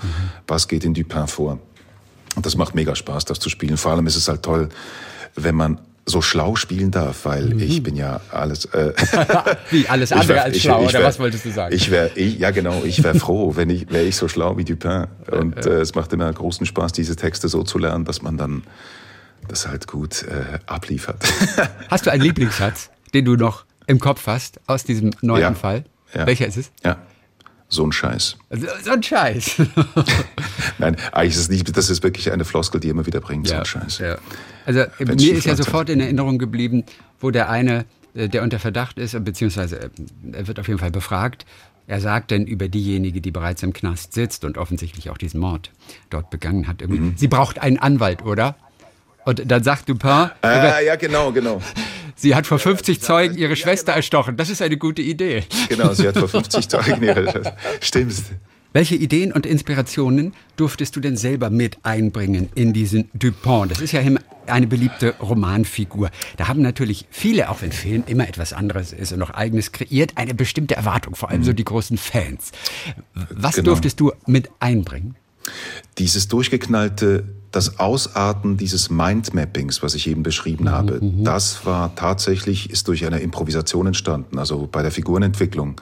was 0.47 0.67
geht 0.67 0.83
in 0.83 0.93
Dupin 0.93 1.27
vor. 1.27 1.59
Und 2.35 2.45
das 2.45 2.55
macht 2.55 2.75
mega 2.75 2.95
Spaß, 2.95 3.25
das 3.25 3.39
zu 3.39 3.49
spielen. 3.49 3.77
Vor 3.77 3.93
allem 3.93 4.05
ist 4.05 4.15
es 4.15 4.27
halt 4.27 4.43
toll, 4.43 4.69
wenn 5.35 5.55
man 5.55 5.79
so 6.07 6.21
schlau 6.21 6.55
spielen 6.55 6.89
darf, 6.89 7.25
weil 7.25 7.53
mhm. 7.53 7.59
ich 7.59 7.83
bin 7.83 7.95
ja 7.95 8.21
alles. 8.31 8.65
Äh, 8.65 8.93
wie 9.69 9.87
alles 9.87 10.11
andere 10.13 10.29
wär, 10.29 10.43
als 10.45 10.59
schlau 10.59 10.81
ich, 10.81 10.87
ich 10.87 10.93
wär, 10.93 10.99
oder 11.01 11.09
was 11.09 11.19
wolltest 11.19 11.45
du 11.45 11.51
sagen? 11.51 11.75
Ich 11.75 11.91
wäre, 11.91 12.17
ja 12.19 12.51
genau, 12.51 12.83
ich 12.83 13.03
wäre 13.03 13.15
froh, 13.19 13.55
wenn 13.55 13.69
ich 13.69 13.91
wäre 13.91 14.05
ich 14.05 14.15
so 14.15 14.27
schlau 14.27 14.57
wie 14.57 14.63
Dupin. 14.63 15.07
Und 15.29 15.65
äh, 15.65 15.81
es 15.81 15.93
macht 15.95 16.13
immer 16.13 16.31
großen 16.31 16.65
Spaß, 16.65 16.93
diese 16.93 17.15
Texte 17.15 17.49
so 17.49 17.63
zu 17.63 17.77
lernen, 17.77 18.05
dass 18.05 18.21
man 18.21 18.37
dann 18.37 18.63
das 19.47 19.67
halt 19.67 19.87
gut 19.87 20.23
äh, 20.23 20.59
abliefert. 20.65 21.23
Hast 21.89 22.05
du 22.05 22.11
einen 22.11 22.23
Lieblingssatz, 22.23 22.89
den 23.13 23.25
du 23.25 23.35
noch 23.35 23.65
im 23.85 23.99
Kopf 23.99 24.27
hast 24.27 24.59
aus 24.65 24.83
diesem 24.83 25.11
neuen 25.21 25.41
ja, 25.41 25.53
Fall? 25.53 25.83
Ja. 26.13 26.25
Welcher 26.25 26.47
ist 26.47 26.57
es? 26.57 26.71
Ja. 26.83 26.97
So 27.69 27.85
ein 27.85 27.91
Scheiß. 27.91 28.37
So 28.83 28.91
ein 28.91 29.03
Scheiß. 29.03 29.61
Nein, 30.77 30.95
eigentlich 31.11 31.33
ist 31.33 31.39
es 31.39 31.49
nicht, 31.49 31.75
das 31.75 31.89
ist 31.89 32.01
wirklich 32.01 32.31
eine 32.31 32.45
Floskel, 32.45 32.79
die 32.79 32.89
immer 32.89 33.05
wieder 33.05 33.19
bringt, 33.19 33.49
ja, 33.49 33.55
so 33.55 33.59
ein 33.59 33.65
Scheiß. 33.65 33.99
Ja. 33.99 34.17
Also 34.65 34.85
Wenn 34.99 35.15
mir 35.15 35.33
ist 35.33 35.45
ja 35.45 35.55
sofort 35.55 35.89
in 35.89 35.99
Erinnerung 35.99 36.37
geblieben, 36.37 36.85
wo 37.19 37.29
der 37.29 37.49
eine, 37.49 37.85
äh, 38.13 38.29
der 38.29 38.43
unter 38.43 38.59
Verdacht 38.59 38.97
ist, 38.99 39.21
beziehungsweise 39.23 39.79
äh, 39.81 39.89
er 40.31 40.47
wird 40.47 40.59
auf 40.59 40.67
jeden 40.67 40.79
Fall 40.79 40.91
befragt, 40.91 41.45
er 41.87 42.01
sagt 42.01 42.31
denn 42.31 42.45
über 42.45 42.67
diejenige, 42.67 43.21
die 43.21 43.31
bereits 43.31 43.63
im 43.63 43.73
Knast 43.73 44.13
sitzt 44.13 44.45
und 44.45 44.57
offensichtlich 44.57 45.09
auch 45.09 45.17
diesen 45.17 45.39
Mord 45.39 45.71
dort 46.09 46.29
begangen 46.29 46.67
hat, 46.67 46.85
mhm. 46.87 47.13
sie 47.15 47.27
braucht 47.27 47.59
einen 47.59 47.79
Anwalt, 47.79 48.23
oder? 48.23 48.55
Und 49.27 49.51
dann 49.51 49.61
sagt 49.61 49.89
Dupin. 49.89 50.29
Ah, 50.41 50.79
ja, 50.79 50.95
genau, 50.95 51.33
genau. 51.33 51.61
Sie 52.15 52.33
hat 52.33 52.47
vor 52.47 52.59
50 52.59 53.01
Zeugen 53.01 53.37
ihre 53.37 53.57
Schwester 53.57 53.91
erstochen. 53.91 54.37
Das 54.37 54.49
ist 54.49 54.61
eine 54.61 54.77
gute 54.77 55.01
Idee. 55.01 55.43
Genau, 55.67 55.93
sie 55.93 56.07
hat 56.07 56.17
vor 56.17 56.29
50 56.29 56.69
Zeugen 56.69 57.03
ihre 57.03 57.29
Schwester. 57.29 57.57
Stimmt. 57.81 58.23
Welche 58.71 58.95
Ideen 58.95 59.33
und 59.33 59.45
Inspirationen 59.45 60.33
durftest 60.55 60.95
du 60.95 61.01
denn 61.01 61.17
selber 61.17 61.49
mit 61.49 61.77
einbringen 61.83 62.47
in 62.55 62.71
diesen 62.71 63.09
Dupont? 63.13 63.69
Das 63.69 63.81
ist 63.81 63.91
ja 63.91 64.01
eine 64.45 64.67
beliebte 64.67 65.15
Romanfigur. 65.19 66.09
Da 66.37 66.47
haben 66.47 66.61
natürlich 66.61 67.05
viele, 67.11 67.49
auch 67.49 67.61
wenn 67.61 67.73
Film 67.73 68.05
immer 68.07 68.29
etwas 68.29 68.53
anderes 68.53 68.93
ist 68.93 69.11
und 69.11 69.19
noch 69.19 69.31
eigenes 69.31 69.73
kreiert, 69.73 70.13
eine 70.15 70.35
bestimmte 70.35 70.77
Erwartung, 70.77 71.15
vor 71.15 71.31
allem 71.31 71.43
so 71.43 71.51
die 71.51 71.65
großen 71.65 71.97
Fans. 71.97 72.53
Was 73.29 73.55
genau. 73.55 73.71
durftest 73.71 73.99
du 73.99 74.13
mit 74.25 74.49
einbringen? 74.61 75.15
Dieses 75.97 76.29
durchgeknallte 76.29 77.25
das 77.51 77.79
Ausarten 77.79 78.57
dieses 78.57 78.89
Mindmappings, 78.89 79.81
was 79.81 79.95
ich 79.95 80.07
eben 80.07 80.23
beschrieben 80.23 80.65
mhm, 80.65 80.71
habe, 80.71 80.99
mhm. 81.01 81.23
das 81.23 81.65
war 81.65 81.95
tatsächlich, 81.95 82.69
ist 82.69 82.87
durch 82.87 83.05
eine 83.05 83.19
Improvisation 83.19 83.87
entstanden, 83.87 84.37
also 84.39 84.67
bei 84.71 84.81
der 84.81 84.91
Figurenentwicklung. 84.91 85.79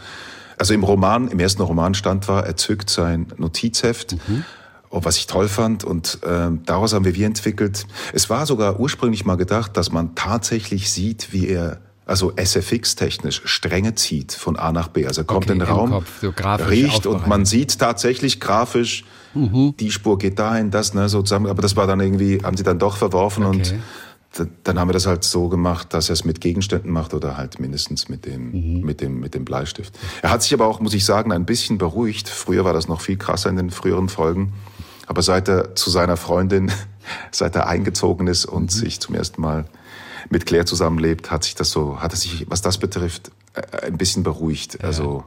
Also 0.57 0.74
im 0.74 0.84
Roman, 0.84 1.27
im 1.27 1.39
ersten 1.39 1.62
Roman 1.62 1.93
stand 1.93 2.27
war, 2.27 2.45
er 2.45 2.55
zückt 2.55 2.89
sein 2.89 3.27
Notizheft 3.38 4.15
mhm. 4.27 4.43
was 4.89 5.17
ich 5.17 5.27
toll 5.27 5.50
fand. 5.50 5.84
Und 5.84 6.19
äh, 6.24 6.50
daraus 6.65 6.93
haben 6.93 7.03
wir 7.03 7.15
wie 7.15 7.24
entwickelt. 7.24 7.86
Es 8.13 8.29
war 8.29 8.45
sogar 8.45 8.79
ursprünglich 8.79 9.25
mal 9.25 9.36
gedacht, 9.36 9.75
dass 9.75 9.91
man 9.91 10.15
tatsächlich 10.15 10.89
sieht, 10.89 11.34
wie 11.34 11.50
er 11.50 11.81
also 12.05 12.31
SFX-technisch 12.36 13.41
Stränge 13.45 13.95
zieht 13.95 14.31
von 14.31 14.55
A 14.57 14.72
nach 14.72 14.88
B. 14.89 15.05
Also 15.07 15.22
er 15.22 15.25
kommt 15.25 15.45
Okay, 15.45 15.53
in 15.53 15.60
den 15.60 15.67
Raum, 15.67 15.89
Kopf, 15.89 16.22
so 16.22 16.34
riecht 16.69 17.07
und 17.07 17.27
man 17.27 17.45
sieht 17.45 17.79
tatsächlich 17.79 18.39
grafisch, 18.39 19.05
Mhm. 19.36 19.75
die 19.80 19.92
Spur 19.92 20.18
geht 20.18 20.39
dahin, 20.39 20.72
das, 20.72 20.94
ne, 20.94 21.08
so 21.10 21.22
zusammen. 21.22 21.48
Aber 21.48 21.62
das 21.62 21.75
war 21.75 21.86
dann 21.88 22.00
irgendwie, 22.00 22.39
haben 22.44 22.58
sie 22.58 22.63
dann 22.63 22.80
doch 22.80 22.98
verworfen 22.98 23.46
und 23.46 23.60
Okay. 23.68 23.80
d- 24.39 24.48
dann 24.63 24.80
haben 24.80 24.89
wir 24.89 24.94
das 24.94 25.06
halt 25.08 25.24
so 25.24 25.50
gemacht, 25.50 25.94
dass 25.94 26.10
er 26.10 26.13
es 26.13 26.24
mit 26.25 26.42
Gegenständen 26.42 26.92
macht 26.92 27.13
oder 27.13 27.38
halt 27.38 27.60
mindestens 27.60 28.10
mit 28.10 28.25
dem, 28.25 28.51
Mhm. 28.80 28.86
mit 28.86 29.01
dem, 29.01 29.20
mit 29.20 29.34
dem 29.36 29.46
Bleistift. 29.46 29.98
Er 30.22 30.30
hat 30.32 30.42
sich 30.42 30.54
aber 30.54 30.65
auch, 30.68 30.80
muss 30.80 30.94
ich 30.94 31.06
sagen, 31.06 31.32
ein 31.32 31.46
bisschen 31.46 31.77
beruhigt. 31.77 32.30
Früher 32.30 32.65
war 32.65 32.74
das 32.74 32.88
noch 32.88 33.01
viel 33.01 33.18
krasser 33.18 33.50
in 33.50 33.58
den 33.58 33.70
früheren 33.72 34.10
Folgen. 34.10 34.54
Aber 35.08 35.22
seit 35.22 35.48
er 35.50 35.75
zu 35.75 35.89
seiner 35.92 36.18
Freundin, 36.18 36.72
seit 37.32 37.56
er 37.56 37.68
eingezogen 37.68 38.27
ist 38.27 38.46
und 38.46 38.63
Mhm. 38.63 38.70
sich 38.80 39.00
zum 39.00 39.15
ersten 39.15 39.42
Mal 39.42 39.65
mit 40.32 40.48
Claire 40.48 40.65
zusammenlebt, 40.65 41.30
hat 41.30 41.44
sich 41.44 41.54
das 41.54 41.70
so, 41.70 42.00
hat 42.01 42.12
er 42.13 42.18
sich, 42.18 42.46
was 42.50 42.63
das 42.63 42.80
betrifft, 42.80 43.30
äh, 43.54 43.86
ein 43.86 43.98
bisschen 43.98 44.24
beruhigt. 44.24 44.84
Also, 44.84 45.24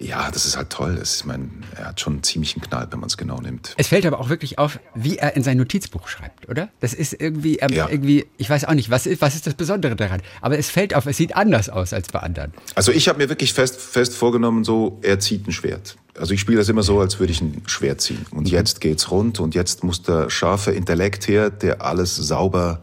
ja, 0.00 0.30
das 0.30 0.46
ist 0.46 0.56
halt 0.56 0.70
toll. 0.70 0.94
Das 0.96 1.14
ist, 1.14 1.20
ich 1.22 1.26
meine, 1.26 1.48
er 1.76 1.86
hat 1.86 2.00
schon 2.00 2.12
einen 2.14 2.22
ziemlichen 2.22 2.60
Knall, 2.62 2.86
wenn 2.90 3.00
man 3.00 3.08
es 3.08 3.16
genau 3.16 3.40
nimmt. 3.40 3.74
Es 3.76 3.88
fällt 3.88 4.06
aber 4.06 4.20
auch 4.20 4.28
wirklich 4.28 4.56
auf, 4.58 4.78
wie 4.94 5.18
er 5.18 5.34
in 5.34 5.42
sein 5.42 5.56
Notizbuch 5.56 6.06
schreibt, 6.06 6.48
oder? 6.48 6.68
Das 6.80 6.94
ist 6.94 7.14
irgendwie, 7.20 7.56
ähm, 7.58 7.72
Ja. 7.72 7.88
irgendwie, 7.88 8.26
ich 8.36 8.48
weiß 8.48 8.64
auch 8.66 8.74
nicht, 8.74 8.90
was 8.90 9.06
ist, 9.06 9.20
was 9.20 9.34
ist 9.34 9.46
das 9.48 9.54
Besondere 9.54 9.96
daran? 9.96 10.22
Aber 10.40 10.56
es 10.56 10.70
fällt 10.70 10.94
auf, 10.94 11.06
es 11.06 11.16
sieht 11.16 11.34
anders 11.34 11.68
aus 11.68 11.92
als 11.92 12.08
bei 12.08 12.20
anderen. 12.20 12.52
Also 12.76 12.92
ich 12.92 13.08
habe 13.08 13.18
mir 13.18 13.28
wirklich 13.28 13.52
fest, 13.52 13.80
fest 13.80 14.14
vorgenommen, 14.14 14.62
so, 14.62 14.98
er 15.02 15.18
zieht 15.18 15.46
ein 15.48 15.52
Schwert. 15.52 15.96
Also 16.16 16.32
ich 16.32 16.40
spiele 16.40 16.58
das 16.58 16.68
immer 16.68 16.82
so, 16.82 17.00
als 17.00 17.18
würde 17.18 17.32
ich 17.32 17.40
ein 17.40 17.62
Schwert 17.66 18.00
ziehen. 18.00 18.24
Und 18.30 18.48
jetzt 18.48 18.80
geht's 18.80 19.10
rund 19.10 19.40
und 19.40 19.54
jetzt 19.56 19.82
muss 19.84 20.02
der 20.02 20.30
scharfe 20.30 20.70
Intellekt 20.72 21.26
her, 21.28 21.50
der 21.50 21.82
alles 21.82 22.14
sauber 22.16 22.82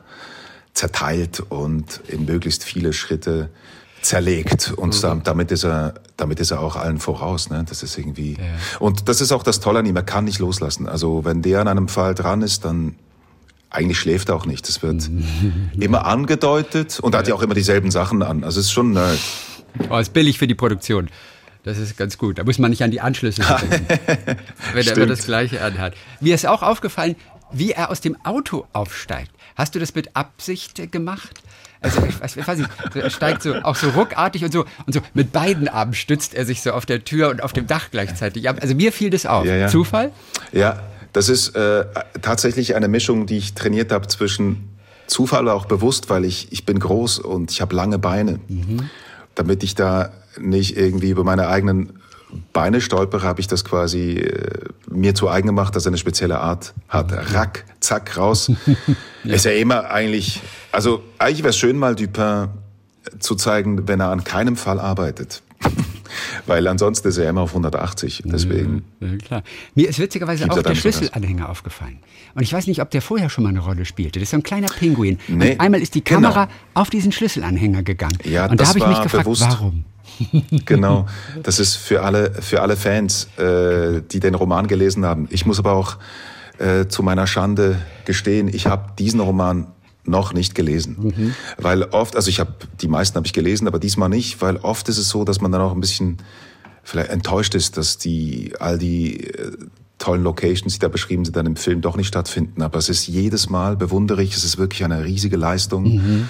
zerteilt 0.74 1.40
und 1.50 2.02
in 2.08 2.26
möglichst 2.26 2.64
viele 2.64 2.92
Schritte 2.94 3.50
zerlegt. 4.02 4.74
Und 4.76 5.02
dam- 5.04 5.24
damit 5.24 5.52
ist 5.52 5.64
er, 5.64 5.96
damit 6.18 6.40
ist 6.40 6.52
er 6.52 6.62
auch 6.62 6.76
allen 6.76 7.00
voraus. 7.00 7.50
Ne? 7.50 7.66
Das 7.68 7.84
ist 7.84 7.98
irgendwie. 7.98 8.38
Und 8.80 9.10
das 9.10 9.22
ist 9.22 9.32
auch 9.32 9.44
das 9.44 9.60
Tolle 9.60 9.80
an 9.80 9.86
ihm. 9.86 9.96
Er 9.96 10.04
kann 10.04 10.26
nicht 10.26 10.40
loslassen. 10.40 10.88
Also 10.88 11.26
wenn 11.26 11.42
der 11.42 11.62
an 11.62 11.68
einem 11.68 11.88
Fall 11.88 12.16
dran 12.16 12.42
ist, 12.42 12.66
dann 12.66 12.96
eigentlich 13.70 14.00
schläft 14.00 14.30
er 14.30 14.36
auch 14.36 14.46
nicht. 14.46 14.68
Das 14.68 14.82
wird 14.82 15.10
immer 15.80 16.06
angedeutet 16.06 17.00
und 17.00 17.14
er 17.14 17.20
hat 17.20 17.28
ja 17.28 17.36
auch 17.36 17.42
immer 17.42 17.56
dieselben 17.56 17.92
Sachen 17.92 18.24
an. 18.24 18.44
Also 18.44 18.60
es 18.60 18.68
ist 18.68 18.72
schon 18.72 18.92
Nerd. 18.92 19.20
Oh, 19.90 19.98
ist 19.98 20.14
billig 20.14 20.38
für 20.38 20.48
die 20.48 20.56
Produktion. 20.56 21.10
Das 21.64 21.78
ist 21.78 21.98
ganz 21.98 22.18
gut. 22.18 22.38
Da 22.38 22.44
muss 22.44 22.60
man 22.60 22.70
nicht 22.70 22.84
an 22.84 22.92
die 22.92 23.02
Anschlüsse 23.02 23.42
denken, 23.70 23.88
wenn 24.74 24.88
er 24.88 24.96
immer 24.96 25.08
das 25.08 25.26
Gleiche 25.26 25.62
anhat. 25.62 25.96
Mir 26.22 26.36
ist 26.36 26.46
auch 26.46 26.62
aufgefallen, 26.62 27.16
wie 27.52 27.72
er 27.72 27.90
aus 27.90 28.02
dem 28.02 28.16
Auto 28.24 28.68
aufsteigt. 28.72 29.32
Hast 29.56 29.76
du 29.76 29.80
das 29.80 29.96
mit 29.96 30.16
Absicht 30.16 30.92
gemacht? 30.92 31.42
Also 31.86 32.04
ich 32.04 32.20
weiß, 32.20 32.36
ich 32.38 32.48
weiß 32.48 32.58
nicht, 32.58 32.70
er 32.96 33.10
steigt 33.12 33.44
so 33.44 33.54
auch 33.56 33.76
so 33.76 33.90
ruckartig 33.90 34.44
und 34.44 34.52
so 34.52 34.66
und 34.88 34.94
so 34.94 35.02
mit 35.14 35.32
beiden 35.32 35.68
Armen 35.68 35.94
stützt 35.94 36.34
er 36.34 36.44
sich 36.44 36.62
so 36.62 36.72
auf 36.72 36.88
der 36.88 37.04
Tür 37.04 37.30
und 37.30 37.44
auf 37.44 37.54
dem 37.54 37.68
Dach 37.68 37.90
gleichzeitig. 37.92 38.50
Also 38.50 38.74
mir 38.74 38.92
fiel 38.92 39.12
das 39.12 39.28
auf. 39.28 39.46
Ja, 39.46 39.56
ja. 39.56 39.68
Zufall? 39.68 40.12
Ja, 40.52 40.80
das 41.14 41.30
ist 41.30 41.56
äh, 41.56 41.86
tatsächlich 42.24 42.76
eine 42.76 42.88
Mischung, 42.88 43.28
die 43.28 43.38
ich 43.38 43.54
trainiert 43.54 43.92
habe 43.92 44.08
zwischen 44.08 44.70
Zufall 45.06 45.48
auch 45.48 45.66
bewusst, 45.66 46.10
weil 46.10 46.26
ich, 46.26 46.52
ich 46.52 46.66
bin 46.66 46.80
groß 46.80 47.20
und 47.20 47.52
ich 47.52 47.62
habe 47.62 47.76
lange 47.76 48.00
Beine. 48.00 48.40
Damit 49.36 49.64
ich 49.64 49.76
da 49.76 50.10
nicht 50.40 50.76
irgendwie 50.76 51.12
über 51.12 51.24
meine 51.24 51.48
eigenen 51.48 52.00
Beine 52.52 52.82
stolpere, 52.82 53.28
habe 53.28 53.40
ich 53.40 53.48
das 53.48 53.64
quasi 53.64 54.18
äh, 54.18 54.70
mir 54.90 55.14
zu 55.14 55.30
eigen 55.30 55.48
gemacht, 55.48 55.76
dass 55.76 55.86
er 55.86 55.90
eine 55.90 55.98
spezielle 55.98 56.40
Art 56.40 56.74
hat. 56.90 57.12
Rack, 57.34 57.66
zack, 57.80 58.18
raus. 58.18 58.52
Ist 59.26 59.46
ja 59.46 59.52
immer 59.52 59.90
eigentlich, 59.90 60.42
also 60.72 61.04
eigentlich 61.18 61.40
wäre 61.40 61.50
es 61.50 61.58
schön, 61.58 61.78
mal 61.78 61.96
Dupin 61.96 62.50
zu 63.20 63.36
zeigen, 63.36 63.88
wenn 63.88 64.00
er 64.00 64.10
an 64.10 64.24
keinem 64.24 64.56
Fall 64.56 64.80
arbeitet. 64.80 65.42
Weil 66.46 66.68
ansonsten 66.68 67.08
ist 67.08 67.18
er 67.18 67.30
immer 67.30 67.42
auf 67.42 67.50
180. 67.52 68.24
Deswegen. 68.26 68.84
Ja, 69.00 69.18
klar. 69.18 69.44
Mir 69.74 69.90
ist 69.90 70.00
witzigerweise 70.00 70.50
auch 70.50 70.56
ja 70.56 70.64
der. 70.64 70.76
Schlüsselanhänger 70.76 71.50
aufgefallen. 71.50 72.00
Und 72.36 72.44
ich 72.44 72.54
weiß 72.54 72.68
nicht, 72.68 72.82
ob 72.82 72.92
der 72.92 73.02
vorher 73.02 73.30
schon 73.30 73.44
mal 73.44 73.50
eine 73.50 73.60
Rolle 73.60 73.86
spielte. 73.86 74.20
Das 74.20 74.28
ist 74.28 74.32
so 74.32 74.38
ein 74.38 74.44
kleiner 74.44 74.68
Pinguin. 74.68 75.20
Nee, 75.28 75.54
und 75.54 75.60
einmal 75.60 75.82
ist 75.82 75.96
die 75.96 76.04
genau. 76.04 76.30
Kamera 76.30 76.50
auf 76.74 76.90
diesen 76.90 77.12
Schlüsselanhänger 77.12 77.84
gegangen. 77.84 78.18
Ja, 78.24 78.50
und 78.50 78.60
da 78.60 78.68
habe 78.68 78.80
ich 78.80 78.88
mich 78.88 79.02
gefragt, 79.02 79.24
bewusst. 79.24 79.42
warum? 79.42 79.86
Genau, 80.66 81.08
das 81.44 81.60
ist 81.60 81.76
für 81.76 82.04
alle, 82.04 82.32
für 82.42 82.62
alle 82.62 82.78
Fans, 82.78 83.28
äh, 83.38 84.02
die 84.10 84.20
den 84.20 84.36
Roman 84.36 84.68
gelesen 84.68 85.04
haben. 85.04 85.28
Ich 85.30 85.46
muss 85.46 85.60
aber 85.60 85.74
auch 85.74 85.98
äh, 86.60 86.88
zu 86.88 87.04
meiner 87.04 87.28
Schande 87.28 87.80
gestehen, 88.06 88.48
ich 88.48 88.68
habe 88.68 88.92
diesen 88.98 89.20
Roman 89.20 89.68
noch 90.04 90.34
nicht 90.34 90.54
gelesen, 90.54 91.34
weil 91.58 91.84
oft, 91.84 92.16
also 92.16 92.30
ich 92.30 92.40
habe 92.40 92.54
die 92.82 92.88
meisten 92.88 93.16
habe 93.16 93.26
ich 93.26 93.34
gelesen, 93.34 93.68
aber 93.68 93.80
diesmal 93.80 94.10
nicht, 94.10 94.42
weil 94.42 94.58
oft 94.58 94.88
ist 94.88 94.98
es 94.98 95.10
so, 95.10 95.24
dass 95.24 95.42
man 95.42 95.52
dann 95.52 95.62
auch 95.62 95.74
ein 95.74 95.82
bisschen 95.82 96.18
vielleicht 96.84 97.10
enttäuscht 97.10 97.56
ist, 97.56 97.78
dass 97.78 97.98
die 97.98 98.54
all 98.60 98.78
die 98.78 99.28
äh, 99.28 99.58
tollen 99.98 100.24
Locations, 100.24 100.74
die 100.74 100.80
da 100.80 100.88
beschrieben 100.88 101.26
sind, 101.26 101.36
dann 101.36 101.46
im 101.46 101.56
Film 101.56 101.82
doch 101.82 101.98
nicht 101.98 102.08
stattfinden. 102.08 102.62
Aber 102.62 102.78
es 102.78 102.90
ist 102.90 103.08
jedes 103.08 103.50
Mal 103.50 103.76
bewundere 103.76 104.22
ich, 104.22 104.36
es 104.36 104.44
ist 104.44 104.58
wirklich 104.58 104.84
eine 104.84 105.04
riesige 105.04 105.38
Leistung 105.38 106.28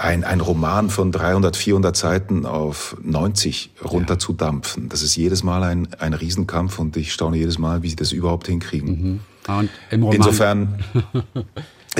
ein, 0.00 0.24
ein 0.24 0.40
Roman 0.40 0.88
von 0.88 1.12
300, 1.12 1.56
400 1.56 1.96
Seiten 1.96 2.46
auf 2.46 2.96
90 3.02 3.70
runterzudampfen. 3.84 4.88
Das 4.88 5.02
ist 5.02 5.14
jedes 5.16 5.42
Mal 5.42 5.62
ein, 5.62 5.88
ein 5.98 6.14
Riesenkampf 6.14 6.78
und 6.78 6.96
ich 6.96 7.12
staune 7.12 7.36
jedes 7.36 7.58
Mal, 7.58 7.82
wie 7.82 7.90
sie 7.90 7.96
das 7.96 8.12
überhaupt 8.12 8.46
hinkriegen. 8.46 9.20
Und 9.46 9.70
im 9.90 10.02
Roman, 10.02 10.16
Insofern, 10.16 10.84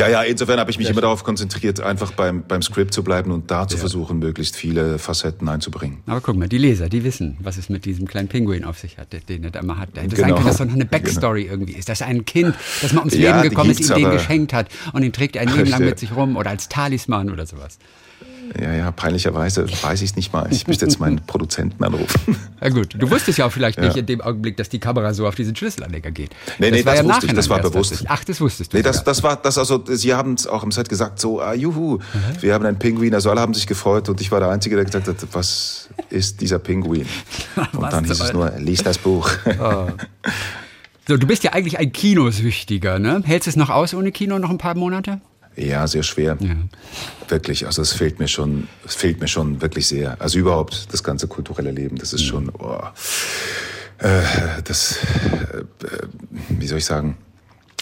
ja, 0.00 0.08
ja, 0.08 0.22
insofern 0.22 0.58
habe 0.58 0.70
ich 0.70 0.78
mich 0.78 0.88
immer 0.88 1.00
darauf 1.00 1.24
konzentriert, 1.24 1.80
einfach 1.80 2.12
beim, 2.12 2.42
beim 2.42 2.62
Skript 2.62 2.94
zu 2.94 3.04
bleiben 3.04 3.30
und 3.30 3.50
da 3.50 3.68
zu 3.68 3.76
versuchen, 3.76 4.18
möglichst 4.18 4.56
viele 4.56 4.98
Facetten 4.98 5.48
einzubringen. 5.48 5.98
Aber 6.06 6.20
guck 6.20 6.36
mal, 6.36 6.48
die 6.48 6.58
Leser, 6.58 6.88
die 6.88 7.04
wissen, 7.04 7.36
was 7.40 7.56
es 7.56 7.68
mit 7.68 7.84
diesem 7.84 8.06
kleinen 8.06 8.28
Pinguin 8.28 8.64
auf 8.64 8.78
sich 8.78 8.98
hat, 8.98 9.08
den 9.28 9.44
er 9.44 9.50
da 9.50 9.62
mal 9.62 9.78
hat. 9.78 9.90
Da 9.94 10.00
hätte 10.00 10.16
Genau. 10.16 10.28
sein 10.28 10.34
können, 10.36 10.46
dass 10.46 10.56
da 10.56 10.64
noch 10.64 10.74
eine 10.74 10.84
Backstory 10.86 11.42
irgendwie 11.44 11.74
ist. 11.74 11.88
Dass 11.88 12.02
ein 12.02 12.24
Kind, 12.24 12.54
das 12.82 12.92
mal 12.92 13.00
ums 13.00 13.14
Leben 13.14 13.42
gekommen 13.42 13.70
ist, 13.70 13.80
ihm 13.80 13.94
den 13.94 14.10
geschenkt 14.10 14.52
hat. 14.52 14.68
Und 14.92 15.02
den 15.02 15.12
trägt 15.12 15.36
er 15.36 15.42
ein 15.42 15.54
Leben 15.54 15.68
lang 15.70 15.84
mit 15.84 15.98
sich 15.98 16.14
rum 16.16 16.36
oder 16.36 16.50
als 16.50 16.68
Talisman 16.68 17.30
oder 17.30 17.46
sowas. 17.46 17.78
Ja, 18.58 18.72
ja, 18.72 18.90
peinlicherweise 18.90 19.66
weiß 19.82 20.02
ich 20.02 20.10
es 20.10 20.16
nicht 20.16 20.32
mal. 20.32 20.48
Ich 20.50 20.66
müsste 20.66 20.84
jetzt 20.86 20.98
meinen 20.98 21.20
Produzenten 21.26 21.84
anrufen. 21.84 22.36
Ja 22.60 22.68
gut, 22.70 22.94
du 22.98 23.10
wusstest 23.10 23.38
ja 23.38 23.46
auch 23.46 23.52
vielleicht 23.52 23.78
nicht 23.78 23.94
Ja. 23.94 24.00
in 24.00 24.06
dem 24.06 24.20
Augenblick, 24.20 24.56
dass 24.56 24.68
die 24.68 24.78
Kamera 24.80 25.14
so 25.14 25.26
auf 25.28 25.34
diesen 25.34 25.54
Schlüsselanleger 25.54 26.10
geht. 26.10 26.30
Nee, 26.58 26.70
nee, 26.70 26.84
war 26.84 26.94
das 26.94 27.02
ja 27.04 27.08
wusste 27.08 27.26
ich, 27.26 27.32
das 27.34 27.48
war 27.48 27.60
bewusst. 27.60 27.92
das- 27.92 28.04
Ach, 28.08 28.24
das 28.24 28.40
wusstest 28.40 28.72
du. 28.72 28.76
Nee, 28.76 28.82
das, 28.82 28.96
sogar. 28.96 29.04
das 29.04 29.22
war, 29.22 29.36
das 29.36 29.58
also, 29.58 29.84
Sie 29.86 30.14
haben 30.14 30.34
es 30.34 30.46
auch 30.46 30.62
im 30.64 30.72
Set 30.72 30.88
gesagt, 30.88 31.20
so, 31.20 31.40
ah, 31.40 31.54
juhu, 31.54 31.98
wir 32.40 32.54
haben 32.54 32.66
einen 32.66 32.78
Pinguin, 32.78 33.14
also 33.14 33.30
alle 33.30 33.40
haben 33.40 33.54
sich 33.54 33.66
gefreut 33.66 34.08
und 34.08 34.20
ich 34.20 34.32
war 34.32 34.40
der 34.40 34.48
Einzige, 34.50 34.74
der 34.76 34.84
gesagt 34.84 35.06
hat, 35.08 35.16
was 35.32 35.88
ist 36.08 36.40
dieser 36.40 36.58
Pinguin? 36.58 37.06
Und 37.72 37.92
dann 37.92 38.04
hieß 38.04 38.20
es 38.20 38.32
nur, 38.32 38.50
lies 38.58 38.82
das 38.82 38.98
Buch. 38.98 39.30
So, 41.08 41.16
du 41.16 41.26
bist 41.26 41.42
ja 41.44 41.52
eigentlich 41.52 41.78
ein 41.78 41.92
Kinosüchtiger, 41.92 42.98
ne? 42.98 43.22
Hältst 43.24 43.46
du 43.46 43.50
es 43.50 43.56
noch 43.56 43.70
aus 43.70 43.94
ohne 43.94 44.12
Kino 44.12 44.38
noch 44.38 44.50
ein 44.50 44.58
paar 44.58 44.76
Monate? 44.76 45.20
Ja, 45.60 45.86
sehr 45.86 46.02
schwer. 46.02 46.38
Wirklich, 47.28 47.66
also 47.66 47.82
es 47.82 47.92
fehlt 47.92 48.18
mir 48.18 48.28
schon, 48.28 48.68
es 48.86 48.94
fehlt 48.94 49.20
mir 49.20 49.28
schon 49.28 49.60
wirklich 49.60 49.86
sehr. 49.86 50.16
Also 50.20 50.38
überhaupt 50.38 50.88
das 50.92 51.02
ganze 51.04 51.28
kulturelle 51.28 51.70
Leben, 51.70 51.96
das 51.98 52.12
ist 52.12 52.22
schon, 52.24 52.50
oh, 52.58 52.78
äh, 53.98 54.22
das, 54.64 54.96
äh, 55.52 55.62
wie 56.48 56.66
soll 56.66 56.78
ich 56.78 56.84
sagen, 56.86 57.16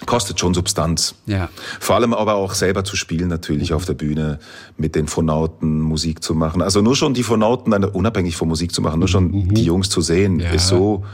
kostet 0.06 0.38
schon 0.38 0.54
Substanz. 0.54 1.14
Ja. 1.26 1.49
Vor 1.80 1.97
allem 1.97 2.14
aber 2.14 2.35
auch 2.35 2.54
selber 2.54 2.85
zu 2.85 2.97
spielen 2.97 3.28
natürlich 3.28 3.73
auf 3.73 3.85
der 3.85 3.94
Bühne, 3.94 4.38
mit 4.76 4.94
den 4.94 5.06
Phonauten 5.08 5.80
Musik 5.80 6.23
zu 6.23 6.35
machen. 6.35 6.62
Also 6.62 6.82
nur 6.82 6.94
schon 6.97 7.14
die 7.14 7.23
Phonauten, 7.25 7.73
unabhängig 7.85 8.37
von 8.37 8.49
Musik 8.49 8.73
zu 8.73 8.80
machen, 8.82 8.99
nur 9.00 9.08
schon 9.08 9.49
die 9.49 9.64
Jungs 9.64 9.88
zu 9.88 10.00
sehen, 10.00 10.35
Mhm. 10.35 10.40
Ja. 10.40 10.50
ist 10.52 10.68
so 10.68 11.04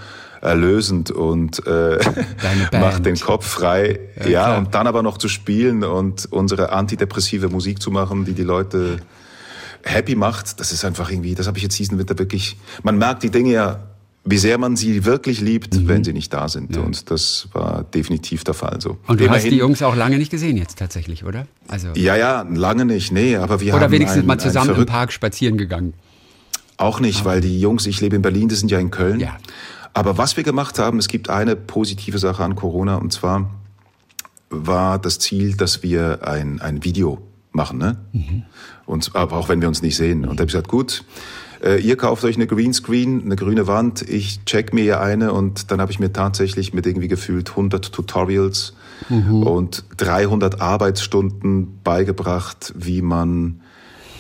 erlösend 0.45 1.11
und 1.11 1.67
äh, 1.67 1.99
macht 2.73 3.05
den 3.07 3.19
Kopf 3.19 3.47
frei. 3.47 3.99
Ja, 4.25 4.29
Ja, 4.29 4.59
und 4.59 4.75
dann 4.75 4.87
aber 4.87 5.03
noch 5.03 5.19
zu 5.19 5.29
spielen 5.29 5.83
und 5.85 6.27
unsere 6.31 6.71
antidepressive 6.73 7.49
Musik 7.49 7.81
zu 7.83 7.91
machen, 7.91 8.25
die 8.25 8.33
die 8.33 8.43
Leute 8.45 8.99
happy 9.83 10.15
macht, 10.15 10.61
das 10.61 10.73
ist 10.73 10.85
einfach 10.85 11.11
irgendwie, 11.11 11.35
das 11.35 11.47
habe 11.47 11.59
ich 11.59 11.63
jetzt 11.63 11.79
diesen 11.79 11.99
Winter 11.99 12.19
wirklich, 12.19 12.57
man 12.83 12.97
merkt 12.97 13.23
die 13.23 13.31
Dinge 13.31 13.53
ja, 13.53 13.81
wie 14.27 14.39
sehr 14.39 14.57
man 14.57 14.75
sie 14.77 15.05
wirklich 15.05 15.43
liebt, 15.43 15.75
Mhm. 15.75 15.89
wenn 15.89 16.05
sie 16.05 16.15
nicht 16.15 16.33
da 16.33 16.49
sind. 16.49 16.79
Und 16.79 17.11
das 17.11 17.49
war 17.53 17.85
definitiv 17.85 18.43
der 18.43 18.55
Fall 18.55 18.81
so. 18.81 18.97
Und 19.07 19.21
du 19.21 19.25
hast 19.29 19.43
Immerhin- 19.45 19.51
die 19.51 19.57
Jungs 19.59 19.83
auch 19.83 19.95
lange 19.95 20.17
nicht 20.17 20.31
gesehen 20.31 20.57
jetzt 20.57 20.79
tatsächlich, 20.79 21.25
oder? 21.27 21.47
Also 21.69 21.89
Ja, 21.95 22.17
ja, 22.17 22.47
lange 22.51 22.87
nicht, 22.87 23.13
nee, 23.13 23.37
aber 23.37 23.61
wir 23.61 23.75
oder 23.75 23.85
haben 23.85 23.93
wenigstens 23.93 24.23
ein, 24.23 24.27
mal 24.27 24.39
zusammen 24.41 24.75
im 24.77 24.87
Park 24.87 25.13
spazieren 25.13 25.59
gegangen. 25.59 25.93
Auch 26.79 27.01
nicht, 27.01 27.27
weil 27.27 27.43
die 27.43 27.61
Jungs, 27.61 27.87
ich 27.87 28.01
lebe 28.01 28.17
in 28.17 28.23
Berlin, 28.23 28.49
die 28.49 28.55
sind 28.55 28.71
ja 28.71 28.79
in 28.79 28.91
Köln. 28.91 29.21
Ja. 29.21 29.37
Aber 29.95 30.19
was 30.19 30.37
wir 30.37 30.45
gemacht 30.45 30.79
haben, 30.79 30.99
es 30.99 31.09
gibt 31.09 31.31
eine 31.31 31.57
positive 31.57 32.19
Sache 32.19 32.43
an 32.45 32.57
Corona 32.57 32.97
und 32.97 33.13
zwar 33.13 33.49
war 34.51 34.99
das 34.99 35.19
Ziel, 35.19 35.57
dass 35.57 35.83
wir 35.83 36.27
ein, 36.27 36.61
ein 36.61 36.85
Video 36.85 37.23
machen, 37.53 37.79
ne? 37.79 37.97
Mhm. 38.13 38.43
Und, 38.87 39.15
aber 39.15 39.37
auch 39.37 39.49
wenn 39.49 39.61
wir 39.61 39.69
uns 39.69 39.83
nicht 39.83 39.97
sehen. 39.97 40.25
Und 40.25 40.37
da 40.37 40.43
habe 40.43 40.45
ich 40.45 40.53
gesagt, 40.53 40.69
gut, 40.69 41.05
äh, 41.63 41.81
ihr 41.81 41.97
kauft 41.97 42.25
euch 42.25 42.37
eine 42.37 42.47
Greenscreen, 42.47 43.23
eine 43.25 43.37
grüne 43.37 43.67
Wand, 43.67 44.03
ich 44.03 44.45
check 44.45 44.75
mir 44.75 44.83
hier 44.83 45.01
eine 45.01 45.33
und 45.33 45.71
dann 45.71 45.81
habe 45.81 45.93
ich 45.93 45.99
mir 45.99 46.13
tatsächlich 46.13 46.75
mit 46.75 46.87
irgendwie 46.87 47.09
gefühlt 47.09 47.51
100 47.51 47.93
Tutorials 47.93 48.75
mhm. 49.09 49.43
und 49.45 49.85
300 49.97 50.61
Arbeitsstunden 50.61 51.81
beigebracht, 51.83 52.75
wie 52.77 53.01
man 53.01 53.61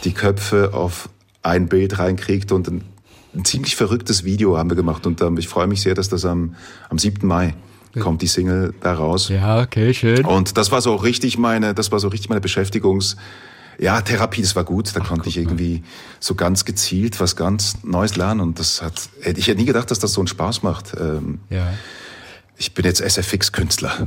die 0.04 0.12
Köpfe 0.12 0.72
auf 0.72 1.10
ein 1.42 1.68
Bild 1.68 1.98
reinkriegt 1.98 2.52
und 2.52 2.70
ein 3.34 3.44
ziemlich 3.44 3.76
verrücktes 3.76 4.24
Video 4.24 4.56
haben 4.56 4.70
wir 4.70 4.76
gemacht 4.76 5.06
und 5.06 5.20
ähm, 5.20 5.38
ich 5.38 5.48
freue 5.48 5.66
mich 5.66 5.82
sehr, 5.82 5.94
dass 5.94 6.08
das 6.08 6.24
am, 6.24 6.54
am 6.88 6.98
7. 6.98 7.26
Mai 7.26 7.54
kommt 8.00 8.22
die 8.22 8.26
Single 8.26 8.74
da 8.80 8.94
raus. 8.94 9.28
Ja, 9.28 9.60
okay, 9.60 9.94
schön. 9.94 10.24
Und 10.24 10.56
das 10.56 10.72
war 10.72 10.80
so 10.80 10.96
richtig 10.96 11.38
meine, 11.38 11.74
das 11.74 11.92
war 11.92 12.00
so 12.00 12.08
richtig 12.08 12.28
meine 12.28 12.40
Beschäftigungs, 12.40 13.16
ja, 13.78 14.00
Therapie, 14.00 14.42
das 14.42 14.54
war 14.56 14.64
gut. 14.64 14.94
Da 14.94 15.00
Ach, 15.02 15.08
konnte 15.08 15.28
ich 15.28 15.36
irgendwie 15.36 15.82
so 16.20 16.34
ganz 16.34 16.64
gezielt 16.64 17.20
was 17.20 17.36
ganz 17.36 17.78
Neues 17.82 18.16
lernen 18.16 18.40
und 18.40 18.58
das 18.58 18.82
hat, 18.82 19.08
ich 19.24 19.48
hätte 19.48 19.58
nie 19.58 19.66
gedacht, 19.66 19.90
dass 19.90 19.98
das 19.98 20.12
so 20.12 20.20
einen 20.20 20.28
Spaß 20.28 20.62
macht. 20.62 20.94
Ähm, 20.98 21.40
ja. 21.50 21.72
Ich 22.56 22.72
bin 22.72 22.84
jetzt 22.84 23.00
SFX-Künstler. 23.00 24.06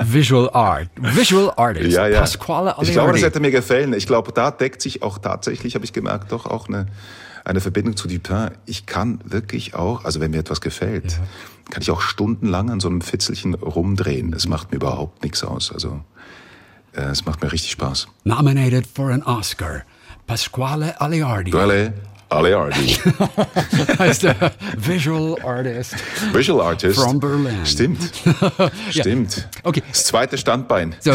Visual 0.02 0.48
Art. 0.54 0.88
Visual 0.96 1.52
Artist. 1.56 1.90
Ja, 1.90 2.06
ja. 2.06 2.20
Pasquale 2.20 2.74
Ich 2.80 2.92
glaube, 2.92 3.12
das 3.12 3.22
hätte 3.22 3.38
mir 3.38 3.50
gefallen. 3.50 3.92
Ich 3.92 4.06
glaube, 4.06 4.32
da 4.32 4.50
deckt 4.50 4.80
sich 4.80 5.02
auch 5.02 5.18
tatsächlich, 5.18 5.74
habe 5.74 5.84
ich 5.84 5.92
gemerkt, 5.92 6.32
doch 6.32 6.46
auch 6.46 6.68
eine, 6.68 6.86
eine 7.44 7.60
Verbindung 7.60 7.96
zu 7.96 8.08
Dupin. 8.08 8.50
Ich 8.66 8.86
kann 8.86 9.20
wirklich 9.24 9.74
auch, 9.74 10.04
also 10.04 10.20
wenn 10.20 10.30
mir 10.30 10.38
etwas 10.38 10.60
gefällt, 10.60 11.12
ja. 11.12 11.18
kann 11.70 11.82
ich 11.82 11.90
auch 11.90 12.00
stundenlang 12.00 12.70
an 12.70 12.80
so 12.80 12.88
einem 12.88 13.02
Fitzelchen 13.02 13.54
rumdrehen. 13.54 14.32
Es 14.32 14.48
macht 14.48 14.72
mir 14.72 14.76
überhaupt 14.76 15.22
nichts 15.22 15.44
aus. 15.44 15.70
Also 15.70 16.00
äh, 16.94 17.02
es 17.02 17.26
macht 17.26 17.42
mir 17.42 17.52
richtig 17.52 17.70
Spaß. 17.72 18.08
Nominated 18.24 18.86
for 18.86 19.10
an 19.10 19.22
Oscar. 19.22 19.82
Pasquale 20.26 20.98
Aliardi. 21.00 21.50
Pasquale 21.50 21.92
Aliardi. 22.30 22.96
heißt 23.98 24.22
der 24.22 24.52
Visual 24.78 25.36
Artist. 25.42 25.94
Visual 26.32 26.60
Artist. 26.62 26.98
From 26.98 27.20
Berlin. 27.20 27.64
Stimmt. 27.64 28.10
Stimmt. 28.90 29.36
Ja. 29.36 29.44
Okay. 29.64 29.82
Das 29.88 30.04
zweite 30.04 30.38
Standbein. 30.38 30.96
So, 31.00 31.12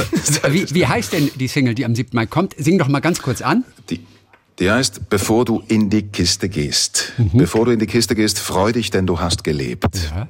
wie, 0.50 0.66
wie 0.74 0.86
heißt 0.86 1.14
denn 1.14 1.32
die 1.36 1.48
Single, 1.48 1.74
die 1.74 1.86
am 1.86 1.96
7. 1.96 2.12
Mai 2.14 2.28
kommt? 2.28 2.56
Sing 2.58 2.78
doch 2.78 2.88
mal 2.88 3.00
ganz 3.00 3.22
kurz 3.22 3.42
an. 3.42 3.66
Die, 3.90 4.06
die 4.60 4.70
heißt, 4.70 5.10
bevor 5.10 5.46
du 5.46 5.64
in 5.68 5.90
die 5.90 6.04
Kiste 6.04 6.50
gehst. 6.50 7.14
Mhm. 7.18 7.38
Bevor 7.38 7.66
du 7.66 7.72
in 7.72 7.80
die 7.80 7.88
Kiste 7.88 8.16
gehst, 8.16 8.40
freu 8.40 8.72
dich, 8.72 8.92
denn 8.92 9.08
du 9.08 9.20
hast 9.20 9.44
gelebt. 9.44 10.12
Ja. 10.16 10.28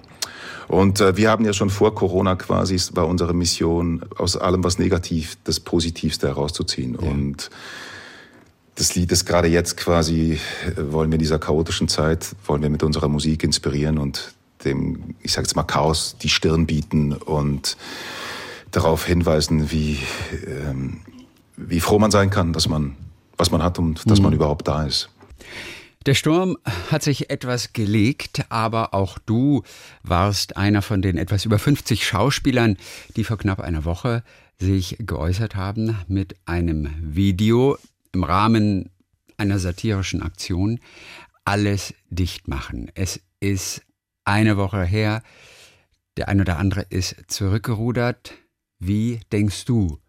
Und 0.68 1.02
äh, 1.02 1.18
wir 1.18 1.32
haben 1.32 1.44
ja 1.46 1.54
schon 1.54 1.72
vor 1.72 1.96
Corona 1.96 2.36
quasi, 2.36 2.80
war 2.94 3.08
unsere 3.08 3.34
Mission, 3.34 4.06
aus 4.18 4.38
allem, 4.38 4.64
was 4.64 4.78
negativ, 4.78 5.36
das 5.44 5.60
Positivste 5.60 6.28
herauszuziehen. 6.28 6.94
Ja. 7.02 7.10
Und 7.10 7.50
das 8.76 8.94
Lied 8.96 9.12
ist 9.12 9.26
gerade 9.26 9.48
jetzt 9.48 9.78
quasi, 9.78 10.40
äh, 10.66 10.92
wollen 10.92 11.10
wir 11.10 11.16
in 11.16 11.22
dieser 11.22 11.40
chaotischen 11.40 11.88
Zeit, 11.88 12.36
wollen 12.46 12.62
wir 12.62 12.70
mit 12.70 12.84
unserer 12.84 13.08
Musik 13.08 13.44
inspirieren 13.44 13.98
und 13.98 14.34
dem, 14.64 15.16
ich 15.22 15.32
sage 15.32 15.48
jetzt 15.48 15.56
mal, 15.56 15.64
Chaos 15.64 16.18
die 16.22 16.30
Stirn 16.30 16.68
bieten 16.68 17.14
und 17.14 17.76
darauf 18.70 19.06
hinweisen, 19.06 19.72
wie, 19.72 19.98
ähm, 20.46 21.02
wie 21.58 21.80
froh 21.80 21.98
man 21.98 22.12
sein 22.12 22.30
kann, 22.30 22.54
dass 22.54 22.70
man, 22.70 22.96
was 23.40 23.52
man 23.52 23.64
hat 23.64 23.80
und 23.80 24.10
dass 24.10 24.20
mhm. 24.20 24.26
man 24.26 24.34
überhaupt 24.34 24.68
da 24.68 24.84
ist. 24.84 25.10
Der 26.06 26.14
Sturm 26.14 26.58
hat 26.92 27.04
sich 27.04 27.30
etwas 27.30 27.74
gelegt, 27.74 28.46
aber 28.50 28.94
auch 28.94 29.18
du 29.18 29.64
warst 30.04 30.56
einer 30.56 30.82
von 30.82 31.02
den 31.02 31.18
etwas 31.18 31.46
über 31.46 31.60
50 31.60 32.06
Schauspielern, 32.06 32.78
die 33.16 33.24
vor 33.24 33.38
knapp 33.38 33.60
einer 33.60 33.86
Woche 33.86 34.24
sich 34.60 34.98
geäußert 35.00 35.56
haben 35.56 35.98
mit 36.08 36.36
einem 36.46 36.90
Video 37.02 37.78
im 38.14 38.24
Rahmen 38.24 38.90
einer 39.38 39.60
satirischen 39.60 40.22
Aktion. 40.22 40.80
Alles 41.44 41.94
dicht 42.10 42.48
machen. 42.48 42.92
Es 42.96 43.22
ist 43.40 43.82
eine 44.26 44.58
Woche 44.58 44.84
her. 44.84 45.22
Der 46.18 46.28
ein 46.28 46.42
oder 46.42 46.58
andere 46.60 46.82
ist 46.90 47.16
zurückgerudert. 47.28 48.34
Wie 48.80 49.20
denkst 49.32 49.66
du 49.66 50.00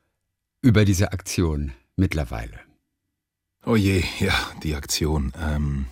über 0.63 0.85
diese 0.85 1.13
Aktion 1.13 1.73
mittlerweile? 1.97 2.70
Oh 3.67 3.77
je, 3.77 4.03
ja, 4.21 4.33
die 4.63 4.75
Aktion. 4.75 5.33
Ähm, 5.39 5.85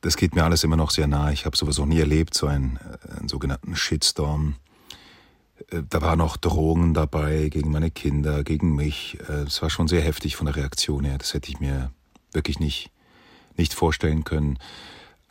das 0.00 0.16
geht 0.16 0.34
mir 0.34 0.44
alles 0.44 0.64
immer 0.64 0.76
noch 0.76 0.90
sehr 0.90 1.06
nah. 1.06 1.30
Ich 1.30 1.44
habe 1.44 1.56
sowieso 1.56 1.84
nie 1.84 2.00
erlebt, 2.00 2.32
so 2.32 2.46
einen, 2.46 2.78
äh, 2.78 3.18
einen 3.18 3.28
sogenannten 3.28 3.76
Shitstorm. 3.76 4.54
Äh, 5.70 5.82
da 5.88 6.00
waren 6.00 6.22
auch 6.22 6.38
Drohungen 6.38 6.94
dabei 6.94 7.50
gegen 7.50 7.70
meine 7.70 7.90
Kinder, 7.90 8.42
gegen 8.42 8.74
mich. 8.74 9.18
Äh, 9.28 9.42
es 9.42 9.60
war 9.60 9.68
schon 9.68 9.86
sehr 9.86 10.00
heftig 10.00 10.34
von 10.34 10.46
der 10.46 10.56
Reaktion 10.56 11.04
her. 11.04 11.18
Das 11.18 11.34
hätte 11.34 11.50
ich 11.50 11.60
mir 11.60 11.92
wirklich 12.32 12.58
nicht, 12.58 12.90
nicht 13.58 13.74
vorstellen 13.74 14.24
können. 14.24 14.58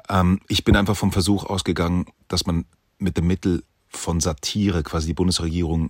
Ähm, 0.09 0.41
ich 0.47 0.63
bin 0.63 0.75
einfach 0.75 0.95
vom 0.95 1.11
Versuch 1.11 1.45
ausgegangen, 1.45 2.05
dass 2.27 2.45
man 2.45 2.65
mit 2.99 3.17
dem 3.17 3.25
Mittel 3.25 3.63
von 3.89 4.19
Satire 4.19 4.83
quasi 4.83 5.07
die 5.07 5.15
Bundesregierung 5.15 5.89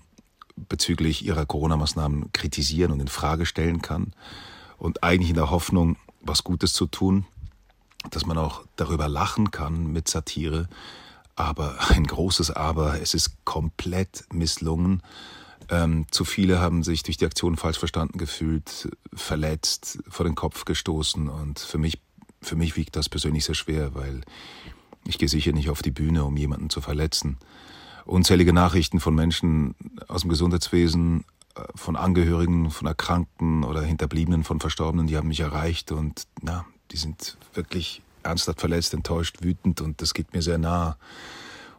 bezüglich 0.56 1.26
ihrer 1.26 1.46
Corona-Maßnahmen 1.46 2.32
kritisieren 2.32 2.94
und 2.94 3.02
in 3.02 3.10
Frage 3.10 3.46
stellen 3.46 3.82
kann 3.82 4.14
und 4.82 5.04
eigentlich 5.04 5.30
in 5.30 5.36
der 5.36 5.52
Hoffnung, 5.52 5.96
was 6.22 6.44
Gutes 6.44 6.74
zu 6.74 6.88
tun, 6.88 7.26
dass 8.10 8.26
man 8.26 8.39
auch 8.39 8.65
darüber 8.78 9.08
lachen 9.08 9.52
kann 9.52 9.86
mit 9.86 10.08
Satire. 10.08 10.67
Aber 11.36 11.76
ein 11.89 12.04
großes 12.04 12.50
Aber, 12.50 13.00
es 13.00 13.13
ist 13.13 13.46
komplett 13.46 14.26
misslungen. 14.34 15.04
Ähm, 15.70 16.08
zu 16.10 16.26
viele 16.26 16.60
haben 16.60 16.82
sich 16.82 17.04
durch 17.04 17.17
die 17.17 17.28
Aktion 17.28 17.58
falsch 17.58 17.78
verstanden 17.78 18.17
gefühlt, 18.17 18.89
verletzt, 19.13 20.00
vor 20.10 20.26
den 20.26 20.34
Kopf 20.34 20.65
gestoßen. 20.65 21.30
Und 21.30 21.60
für 21.60 21.78
mich, 21.78 22.02
für 22.41 22.56
mich 22.56 22.76
wiegt 22.76 22.96
das 22.96 23.08
persönlich 23.08 23.46
sehr 23.46 23.54
schwer, 23.54 23.94
weil 23.94 24.22
ich 25.06 25.20
gehe 25.20 25.30
sicher 25.30 25.52
nicht 25.52 25.70
auf 25.70 25.84
die 25.84 25.91
Bühne, 25.91 26.24
um 26.24 26.36
jemanden 26.38 26.72
zu 26.72 26.82
verletzen. 26.82 27.38
Unzählige 28.06 28.52
Nachrichten 28.52 29.00
von 29.00 29.13
Menschen 29.13 29.76
aus 30.08 30.22
dem 30.22 30.32
Gesundheitswesen 30.32 31.24
von 31.76 31.96
Angehörigen, 31.96 32.72
von 32.72 32.88
Erkrankten 32.88 33.64
oder 33.64 33.82
Hinterbliebenen 33.82 34.44
von 34.44 34.60
Verstorbenen, 34.60 35.08
die 35.08 35.18
haben 35.18 35.28
mich 35.28 35.40
erreicht 35.40 35.92
und 35.92 36.24
na, 36.42 36.66
die 36.92 36.98
sind 36.98 37.38
wirklich 37.54 38.02
ernsthaft 38.24 38.60
verletzt, 38.60 38.94
enttäuscht, 38.94 39.38
wütend 39.42 39.82
und 39.82 40.02
das 40.02 40.14
geht 40.14 40.34
mir 40.34 40.42
sehr 40.42 40.58
nah 40.58 40.98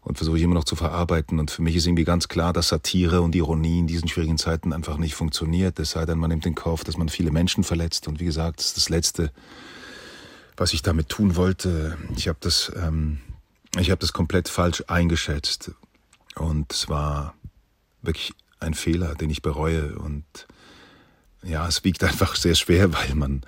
und 0.02 0.16
versuche 0.16 0.36
ich 0.36 0.42
immer 0.42 0.54
noch 0.54 0.64
zu 0.64 0.74
verarbeiten. 0.74 1.38
Und 1.38 1.50
für 1.50 1.62
mich 1.62 1.76
ist 1.76 1.86
irgendwie 1.86 2.04
ganz 2.04 2.28
klar, 2.28 2.52
dass 2.52 2.68
Satire 2.68 3.22
und 3.22 3.34
Ironie 3.34 3.78
in 3.78 3.86
diesen 3.86 4.08
schwierigen 4.08 4.36
Zeiten 4.36 4.72
einfach 4.72 4.96
nicht 4.96 5.14
funktioniert. 5.14 5.78
Es 5.78 5.92
sei 5.92 6.04
denn, 6.04 6.18
man 6.18 6.30
nimmt 6.30 6.44
in 6.44 6.56
Kauf, 6.56 6.82
dass 6.82 6.96
man 6.96 7.08
viele 7.08 7.30
Menschen 7.30 7.62
verletzt. 7.62 8.08
Und 8.08 8.18
wie 8.18 8.24
gesagt, 8.24 8.58
das 8.58 8.66
ist 8.66 8.76
das 8.76 8.88
Letzte, 8.88 9.30
was 10.56 10.72
ich 10.72 10.82
damit 10.82 11.08
tun 11.08 11.36
wollte. 11.36 11.96
Ich 12.16 12.26
habe 12.26 12.38
das, 12.40 12.72
ähm, 12.74 13.20
ich 13.78 13.94
das 13.94 14.12
komplett 14.12 14.48
falsch 14.48 14.82
eingeschätzt. 14.88 15.70
Und 16.34 16.72
es 16.72 16.88
war 16.88 17.34
wirklich 18.02 18.32
ein 18.62 18.74
Fehler, 18.74 19.14
den 19.14 19.30
ich 19.30 19.42
bereue. 19.42 19.96
Und 19.98 20.24
ja, 21.42 21.66
es 21.66 21.84
wiegt 21.84 22.04
einfach 22.04 22.34
sehr 22.36 22.54
schwer, 22.54 22.92
weil 22.92 23.14
man 23.14 23.42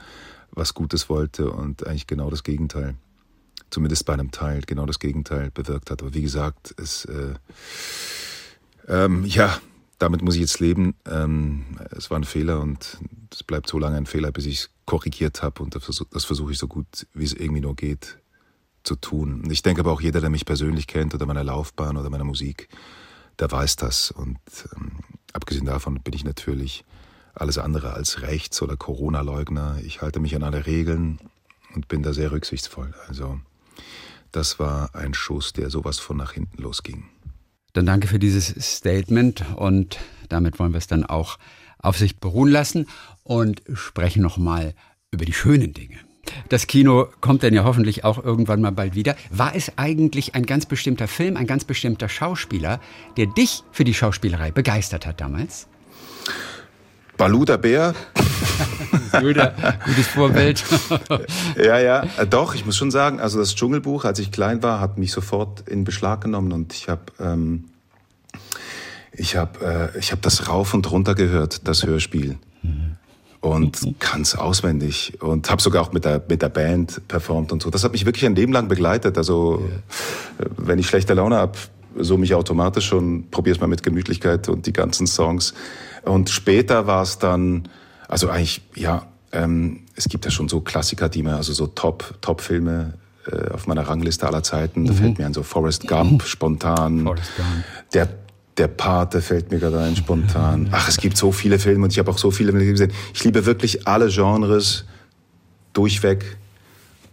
was 0.51 0.75
Gutes 0.75 1.09
wollte 1.09 1.51
und 1.51 1.87
eigentlich 1.87 2.07
genau 2.07 2.31
das 2.31 2.45
Gegenteil, 2.45 2.95
zumindest 3.71 4.07
bei 4.07 4.13
einem 4.13 4.31
Teil, 4.31 4.63
genau 4.67 4.87
das 4.87 4.99
Gegenteil 4.99 5.51
bewirkt 5.51 5.91
hat. 5.91 6.03
Aber 6.03 6.15
wie 6.15 6.23
gesagt, 6.23 6.75
es, 6.79 7.05
äh, 7.07 7.35
ähm, 8.87 9.25
ja, 9.25 9.59
damit 9.99 10.23
muss 10.23 10.35
ich 10.35 10.43
jetzt 10.43 10.61
leben. 10.61 10.95
Ähm, 11.07 11.65
es 11.91 12.11
war 12.11 12.19
ein 12.19 12.25
Fehler 12.25 12.61
und 12.61 12.99
es 13.33 13.43
bleibt 13.43 13.69
so 13.69 13.79
lange 13.79 13.97
ein 13.97 14.07
Fehler, 14.07 14.33
bis 14.33 14.47
ich 14.47 14.59
es 14.61 14.71
korrigiert 14.85 15.43
habe. 15.43 15.63
Und 15.63 15.75
das, 15.75 15.85
versuche 16.25 16.53
ich 16.53 16.59
so 16.59 16.69
gut, 16.69 17.07
wie 17.15 17.25
es 17.25 17.33
irgendwie 17.33 17.61
nur 17.61 17.75
geht, 17.75 18.19
zu 18.83 18.97
tun. 18.97 19.49
Ich 19.51 19.63
denke 19.63 19.81
aber 19.81 19.93
auch 19.93 20.03
jeder, 20.03 20.21
der 20.21 20.31
mich 20.31 20.45
persönlich 20.45 20.87
kennt 20.87 21.15
oder 21.15 21.27
meine 21.27 21.43
Laufbahn 21.43 21.97
oder 21.97 22.11
meine 22.11 22.25
Musik, 22.25 22.69
der 23.39 23.51
weiß 23.51 23.77
das. 23.77 24.11
Und 24.11 24.39
ähm, 24.77 25.01
abgesehen 25.33 25.67
davon 25.67 26.01
bin 26.03 26.15
ich 26.15 26.25
natürlich 26.25 26.85
alles 27.35 27.59
andere 27.59 27.95
als 27.95 28.23
Rechts- 28.23 28.63
oder 28.63 28.77
Corona-Leugner. 28.77 29.79
Ich 29.83 30.03
halte 30.03 30.21
mich 30.21 30.37
an 30.37 30.43
alle 30.43 30.67
Regeln 30.67 31.19
und 31.75 31.89
bin 31.89 32.03
da 32.03 32.13
sehr 32.13 32.31
rücksichtsvoll. 32.31 32.95
Also 33.09 33.41
das 34.33 34.59
war 34.59 34.95
ein 34.95 35.15
Schuss, 35.15 35.53
der 35.53 35.71
sowas 35.71 35.99
von 35.99 36.17
nach 36.17 36.33
hinten 36.33 36.63
losging. 36.63 37.05
Dann 37.73 37.87
danke 37.87 38.07
für 38.07 38.21
dieses 38.21 38.47
Statement 38.77 39.45
und 39.57 39.99
damit 40.29 40.59
wollen 40.59 40.73
wir 40.73 40.79
es 40.79 40.87
dann 40.87 41.05
auch 41.05 41.39
auf 41.79 41.99
sich 41.99 42.19
beruhen 42.19 42.51
lassen 42.51 42.87
und 43.25 43.63
sprechen 43.75 44.23
nochmal 44.23 44.75
über 45.11 45.25
die 45.25 45.33
schönen 45.33 45.73
Dinge. 45.75 45.99
Das 46.49 46.67
Kino 46.67 47.09
kommt 47.21 47.43
dann 47.43 47.55
ja 47.55 47.65
hoffentlich 47.65 48.05
auch 48.05 48.23
irgendwann 48.23 48.61
mal 48.61 48.73
bald 48.73 48.95
wieder. 48.95 49.17
War 49.31 49.55
es 49.55 49.73
eigentlich 49.77 50.35
ein 50.35 50.47
ganz 50.47 50.67
bestimmter 50.67 51.09
Film, 51.09 51.37
ein 51.37 51.47
ganz 51.47 51.65
bestimmter 51.65 52.09
Schauspieler, 52.09 52.81
der 53.17 53.27
dich 53.27 53.63
für 53.73 53.85
die 53.85 53.95
Schauspielerei 53.95 54.51
begeistert 54.51 55.07
hat 55.07 55.21
damals? 55.21 55.67
Balu 57.17 57.45
der 57.45 57.59
Bär. 57.59 57.95
Guter, 59.21 59.55
gutes 59.85 60.09
Vorbild. 60.09 60.65
ja, 61.57 61.79
ja, 61.79 62.03
äh, 62.19 62.27
doch, 62.27 62.55
ich 62.55 62.67
muss 62.67 62.77
schon 62.77 62.91
sagen, 62.91 63.21
also 63.21 63.39
das 63.39 63.55
Dschungelbuch, 63.55 64.05
als 64.05 64.19
ich 64.19 64.33
klein 64.33 64.63
war, 64.63 64.81
hat 64.81 64.99
mich 64.99 65.13
sofort 65.13 65.69
in 65.69 65.85
Beschlag 65.85 66.23
genommen 66.23 66.53
und 66.53 66.73
ich 66.75 66.89
habe 66.89 67.05
ähm, 67.21 67.67
ich 69.13 69.37
hab, 69.37 69.63
äh, 69.63 69.97
ich 69.99 70.11
hab 70.11 70.23
das 70.23 70.49
rauf 70.49 70.75
und 70.75 70.91
runter 70.91 71.15
gehört, 71.15 71.69
das 71.69 71.85
Hörspiel. 71.85 72.39
Mhm. 72.63 72.97
Und 73.45 73.85
mhm. 73.85 73.95
kann's 73.99 74.35
auswendig 74.35 75.19
und 75.21 75.51
habe 75.51 75.61
sogar 75.61 75.83
auch 75.83 75.93
mit 75.93 76.07
der 76.07 76.23
mit 76.29 76.41
der 76.41 76.49
Band 76.49 77.07
performt 77.09 77.53
und 77.53 77.63
so. 77.63 77.69
Das 77.69 77.85
hat 77.85 77.93
mich 77.93 78.07
wirklich 78.07 78.25
ein 78.25 78.35
Leben 78.35 78.53
lang 78.53 78.69
begleitet. 78.69 79.19
Also 79.19 79.63
ja. 79.69 80.47
wenn 80.57 80.79
ich 80.79 80.87
schlechte 80.87 81.13
Laune 81.13 81.37
habe, 81.37 81.53
so 81.99 82.17
mich 82.17 82.35
automatisch 82.35 82.87
schon 82.87 83.31
probier's 83.31 83.61
mal 83.61 83.67
mit 83.67 83.83
Gemütlichkeit 83.83 84.49
und 84.49 84.67
die 84.67 84.73
ganzen 84.73 85.07
Songs. 85.07 85.53
Und 86.05 86.31
später 86.31 86.87
war 86.87 87.03
es 87.03 87.19
dann, 87.19 87.69
also 88.09 88.31
eigentlich 88.31 88.63
ja, 88.75 89.07
ähm, 89.33 89.81
es 89.95 90.09
gibt 90.09 90.25
ja 90.25 90.31
schon 90.31 90.49
so 90.49 90.63
Klassiker, 90.63 91.11
die 91.11 91.23
mir 91.23 91.37
also 91.37 91.53
so 91.53 91.67
Top 91.67 92.15
Top 92.23 92.41
Filme 92.41 92.95
äh, 93.31 93.51
auf 93.53 93.67
meiner 93.67 93.83
Rangliste 93.83 94.27
aller 94.27 94.43
Zeiten. 94.43 94.83
Mhm. 94.83 94.87
Da 94.87 94.93
fällt 94.95 95.19
mir 95.19 95.27
ein 95.27 95.35
so 95.35 95.43
Forrest 95.43 95.87
Gump 95.87 96.23
spontan. 96.23 97.03
Forrest 97.03 97.37
Gump. 97.37 97.65
Der 97.93 98.09
der 98.57 98.69
Pate 98.69 99.21
fällt 99.21 99.51
mir 99.51 99.59
gerade 99.59 99.81
ein, 99.81 99.97
spontan. 99.97 100.69
Ach, 100.71 100.89
es 100.89 100.99
gibt 100.99 101.17
so 101.17 101.33
viele 101.33 101.59
Filme 101.59 101.85
und 101.85 101.93
ich 101.93 101.99
habe 101.99 102.11
auch 102.11 102.19
so 102.19 102.31
viele 102.31 102.53
Filme 102.53 102.67
gesehen. 102.67 102.93
Ich 103.13 103.25
liebe 103.25 103.47
wirklich 103.47 103.89
alle 103.89 104.09
Genres 104.09 104.85
durchweg 105.73 106.37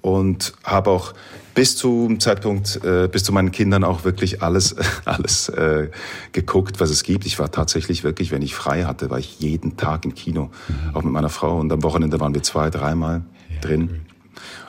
und 0.01 0.53
habe 0.63 0.91
auch 0.91 1.13
bis 1.53 1.75
zum 1.75 2.19
Zeitpunkt, 2.19 2.79
äh, 2.83 3.09
bis 3.11 3.23
zu 3.23 3.33
meinen 3.33 3.51
Kindern 3.51 3.83
auch 3.83 4.03
wirklich 4.03 4.41
alles, 4.41 4.75
alles 5.05 5.49
äh, 5.49 5.89
geguckt, 6.31 6.79
was 6.79 6.89
es 6.89 7.03
gibt. 7.03 7.25
Ich 7.25 7.39
war 7.39 7.51
tatsächlich 7.51 8.03
wirklich, 8.03 8.31
wenn 8.31 8.41
ich 8.41 8.55
frei 8.55 8.83
hatte, 8.83 9.09
war 9.09 9.19
ich 9.19 9.39
jeden 9.39 9.77
Tag 9.77 10.05
im 10.05 10.13
Kino, 10.13 10.51
mhm. 10.67 10.95
auch 10.95 11.03
mit 11.03 11.11
meiner 11.11 11.29
Frau. 11.29 11.59
Und 11.59 11.71
am 11.71 11.83
Wochenende 11.83 12.19
waren 12.19 12.33
wir 12.33 12.43
zwei, 12.43 12.69
dreimal 12.69 13.23
ja, 13.49 13.59
drin. 13.61 13.89
Cool. 13.89 14.01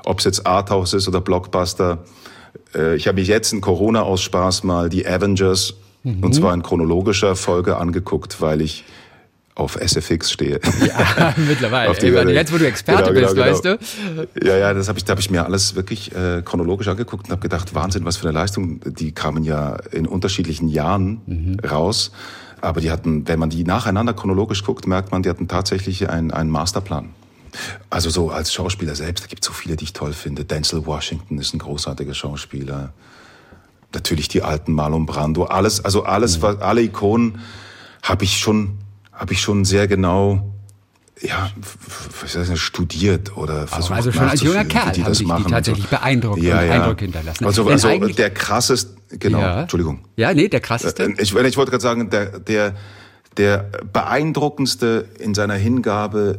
Ob 0.04 0.18
es 0.18 0.24
jetzt 0.24 0.46
Arthouse 0.46 0.94
ist 0.94 1.06
oder 1.06 1.20
Blockbuster. 1.20 2.04
Äh, 2.74 2.96
ich 2.96 3.06
habe 3.06 3.20
mich 3.20 3.28
jetzt 3.28 3.52
in 3.52 3.60
Corona 3.60 4.02
aus 4.02 4.22
Spaß 4.22 4.64
mal 4.64 4.88
die 4.88 5.06
Avengers 5.06 5.74
Mhm. 6.02 6.22
Und 6.22 6.34
zwar 6.34 6.54
in 6.54 6.62
chronologischer 6.62 7.36
Folge 7.36 7.76
angeguckt, 7.76 8.40
weil 8.40 8.60
ich 8.60 8.84
auf 9.54 9.76
SFX 9.76 10.32
stehe. 10.32 10.60
Ja, 10.86 11.34
mittlerweile. 11.48 11.90
auf 11.90 11.98
die, 11.98 12.10
meine, 12.10 12.32
jetzt, 12.32 12.52
wo 12.52 12.58
du 12.58 12.66
Experte 12.66 13.12
genau, 13.12 13.32
genau, 13.32 13.50
bist, 13.50 13.62
genau. 13.62 13.76
weißt 13.76 14.38
du? 14.40 14.48
Ja, 14.48 14.56
ja, 14.56 14.74
das 14.74 14.88
habe 14.88 14.98
ich, 14.98 15.04
da 15.04 15.12
hab 15.12 15.18
ich 15.18 15.30
mir 15.30 15.44
alles 15.44 15.74
wirklich 15.74 16.14
äh, 16.14 16.42
chronologisch 16.42 16.88
angeguckt 16.88 17.26
und 17.26 17.32
habe 17.32 17.42
gedacht, 17.42 17.74
Wahnsinn, 17.74 18.04
was 18.04 18.16
für 18.16 18.28
eine 18.28 18.38
Leistung. 18.38 18.80
Die 18.84 19.12
kamen 19.12 19.44
ja 19.44 19.76
in 19.90 20.06
unterschiedlichen 20.06 20.68
Jahren 20.68 21.20
mhm. 21.26 21.60
raus. 21.68 22.12
Aber 22.62 22.80
die 22.80 22.90
hatten, 22.90 23.28
wenn 23.28 23.38
man 23.38 23.50
die 23.50 23.64
nacheinander 23.64 24.14
chronologisch 24.14 24.64
guckt, 24.64 24.86
merkt 24.86 25.12
man, 25.12 25.22
die 25.22 25.28
hatten 25.28 25.48
tatsächlich 25.48 26.08
einen, 26.08 26.30
einen 26.30 26.48
Masterplan. 26.48 27.10
Also 27.90 28.08
so 28.08 28.30
als 28.30 28.54
Schauspieler 28.54 28.94
selbst, 28.94 29.24
da 29.24 29.28
gibt 29.28 29.42
es 29.42 29.48
so 29.48 29.52
viele, 29.52 29.76
die 29.76 29.84
ich 29.84 29.92
toll 29.92 30.14
finde. 30.14 30.44
Denzel 30.44 30.86
Washington 30.86 31.38
ist 31.38 31.52
ein 31.52 31.58
großartiger 31.58 32.14
Schauspieler 32.14 32.94
natürlich 33.94 34.28
die 34.28 34.42
alten 34.42 34.72
Marlon 34.72 35.06
Brando, 35.06 35.44
alles, 35.44 35.84
also 35.84 36.04
alles, 36.04 36.38
mhm. 36.38 36.42
was, 36.42 36.60
alle 36.60 36.82
Ikonen 36.82 37.40
habe 38.02 38.24
ich 38.24 38.38
schon, 38.38 38.78
habe 39.12 39.32
ich 39.32 39.40
schon 39.40 39.64
sehr 39.64 39.86
genau 39.86 40.52
ja, 41.22 41.50
was 42.20 42.36
heißt, 42.36 42.58
studiert 42.58 43.36
oder 43.36 43.66
versucht 43.66 43.92
Also 43.92 44.12
schon 44.12 44.28
als 44.28 44.42
junger 44.42 44.64
Kerl 44.64 44.92
die, 44.92 45.04
haben 45.04 45.14
sich 45.14 45.26
die 45.26 45.44
tatsächlich 45.44 45.86
beeindruckt 45.86 46.42
ja, 46.42 46.62
ja. 46.62 46.82
Eindruck 46.82 47.00
hinterlassen. 47.00 47.44
Also, 47.44 47.68
also 47.68 47.88
der 47.98 48.30
krasseste, 48.30 48.96
genau, 49.18 49.40
ja. 49.40 49.60
Entschuldigung. 49.62 50.00
Ja, 50.16 50.34
nee, 50.34 50.48
der 50.48 50.60
krasseste. 50.60 51.04
Äh, 51.04 51.14
ich, 51.18 51.34
ich 51.34 51.56
wollte 51.56 51.70
gerade 51.70 51.82
sagen, 51.82 52.10
der, 52.10 52.40
der, 52.40 52.74
der 53.36 53.70
beeindruckendste 53.92 55.06
in 55.18 55.34
seiner 55.34 55.54
Hingabe 55.54 56.38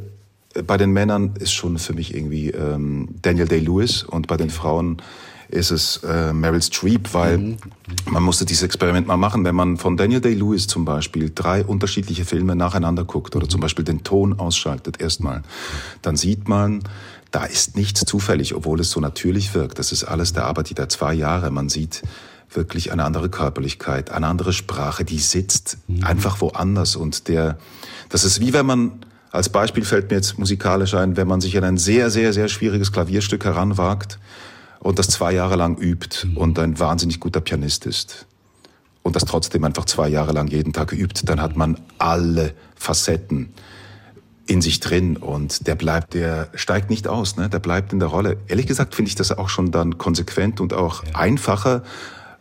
äh, 0.53 0.63
bei 0.63 0.77
den 0.77 0.91
Männern 0.91 1.35
ist 1.39 1.53
schon 1.53 1.77
für 1.77 1.93
mich 1.93 2.13
irgendwie 2.13 2.49
ähm, 2.49 3.09
Daniel 3.21 3.47
Day-Lewis 3.47 4.03
und 4.03 4.27
bei 4.27 4.37
den 4.37 4.49
Frauen 4.49 5.01
ist 5.53 5.71
es 5.71 5.97
äh, 6.03 6.33
Meryl 6.33 6.61
Streep, 6.61 7.13
weil 7.13 7.37
mhm. 7.37 7.57
man 8.09 8.23
musste 8.23 8.45
dieses 8.45 8.63
Experiment 8.63 9.07
mal 9.07 9.17
machen, 9.17 9.45
wenn 9.45 9.55
man 9.55 9.77
von 9.77 9.97
Daniel 9.97 10.21
Day-Lewis 10.21 10.67
zum 10.67 10.83
Beispiel 10.83 11.31
drei 11.33 11.63
unterschiedliche 11.63 12.25
Filme 12.25 12.55
nacheinander 12.55 13.05
guckt 13.05 13.35
oder 13.35 13.47
zum 13.47 13.61
Beispiel 13.61 13.85
den 13.85 14.03
Ton 14.03 14.39
ausschaltet 14.39 14.99
erstmal, 14.99 15.43
dann 16.01 16.17
sieht 16.17 16.49
man, 16.49 16.83
da 17.31 17.45
ist 17.45 17.75
nichts 17.75 18.01
zufällig, 18.01 18.55
obwohl 18.55 18.79
es 18.79 18.89
so 18.89 18.99
natürlich 18.99 19.53
wirkt. 19.53 19.79
Das 19.79 19.91
ist 19.91 20.03
alles 20.03 20.33
der 20.33 20.45
Arbeit 20.45 20.69
dieser 20.69 20.89
zwei 20.89 21.13
Jahre. 21.13 21.51
Man 21.51 21.69
sieht 21.69 22.01
wirklich 22.51 22.91
eine 22.91 23.03
andere 23.03 23.29
Körperlichkeit, 23.29 24.11
eine 24.11 24.27
andere 24.27 24.53
Sprache, 24.53 25.05
die 25.05 25.19
sitzt 25.19 25.77
mhm. 25.87 26.03
einfach 26.03 26.41
woanders 26.41 26.95
und 26.95 27.27
der, 27.27 27.57
das 28.09 28.23
ist 28.23 28.39
wie 28.39 28.53
wenn 28.53 28.65
man 28.65 28.91
als 29.31 29.49
Beispiel 29.49 29.83
fällt 29.83 30.11
mir 30.11 30.17
jetzt 30.17 30.37
musikalisch 30.37 30.93
ein, 30.93 31.17
wenn 31.17 31.27
man 31.27 31.41
sich 31.41 31.57
an 31.57 31.63
ein 31.63 31.77
sehr, 31.77 32.11
sehr, 32.11 32.33
sehr 32.33 32.49
schwieriges 32.49 32.91
Klavierstück 32.91 33.45
heranwagt 33.45 34.19
und 34.83 34.99
das 34.99 35.07
zwei 35.07 35.31
Jahre 35.31 35.55
lang 35.55 35.77
übt 35.77 36.27
mhm. 36.27 36.37
und 36.37 36.59
ein 36.59 36.79
wahnsinnig 36.79 37.19
guter 37.19 37.41
Pianist 37.41 37.85
ist 37.85 38.27
und 39.01 39.15
das 39.15 39.25
trotzdem 39.25 39.63
einfach 39.63 39.85
zwei 39.85 40.09
Jahre 40.09 40.33
lang 40.33 40.47
jeden 40.47 40.73
Tag 40.73 40.91
übt, 40.91 41.21
dann 41.25 41.41
hat 41.41 41.55
man 41.55 41.79
alle 41.97 42.53
Facetten 42.75 43.53
in 44.45 44.61
sich 44.61 44.81
drin 44.81 45.15
und 45.15 45.67
der 45.67 45.75
bleibt, 45.75 46.13
der 46.13 46.49
steigt 46.53 46.89
nicht 46.89 47.07
aus, 47.07 47.37
ne? 47.37 47.47
der 47.47 47.59
bleibt 47.59 47.93
in 47.93 47.99
der 47.99 48.09
Rolle. 48.09 48.37
Ehrlich 48.47 48.67
gesagt 48.67 48.93
finde 48.93 49.07
ich 49.07 49.15
das 49.15 49.31
auch 49.31 49.47
schon 49.47 49.71
dann 49.71 49.97
konsequent 49.97 50.59
und 50.59 50.73
auch 50.73 51.05
ja. 51.05 51.15
einfacher, 51.15 51.83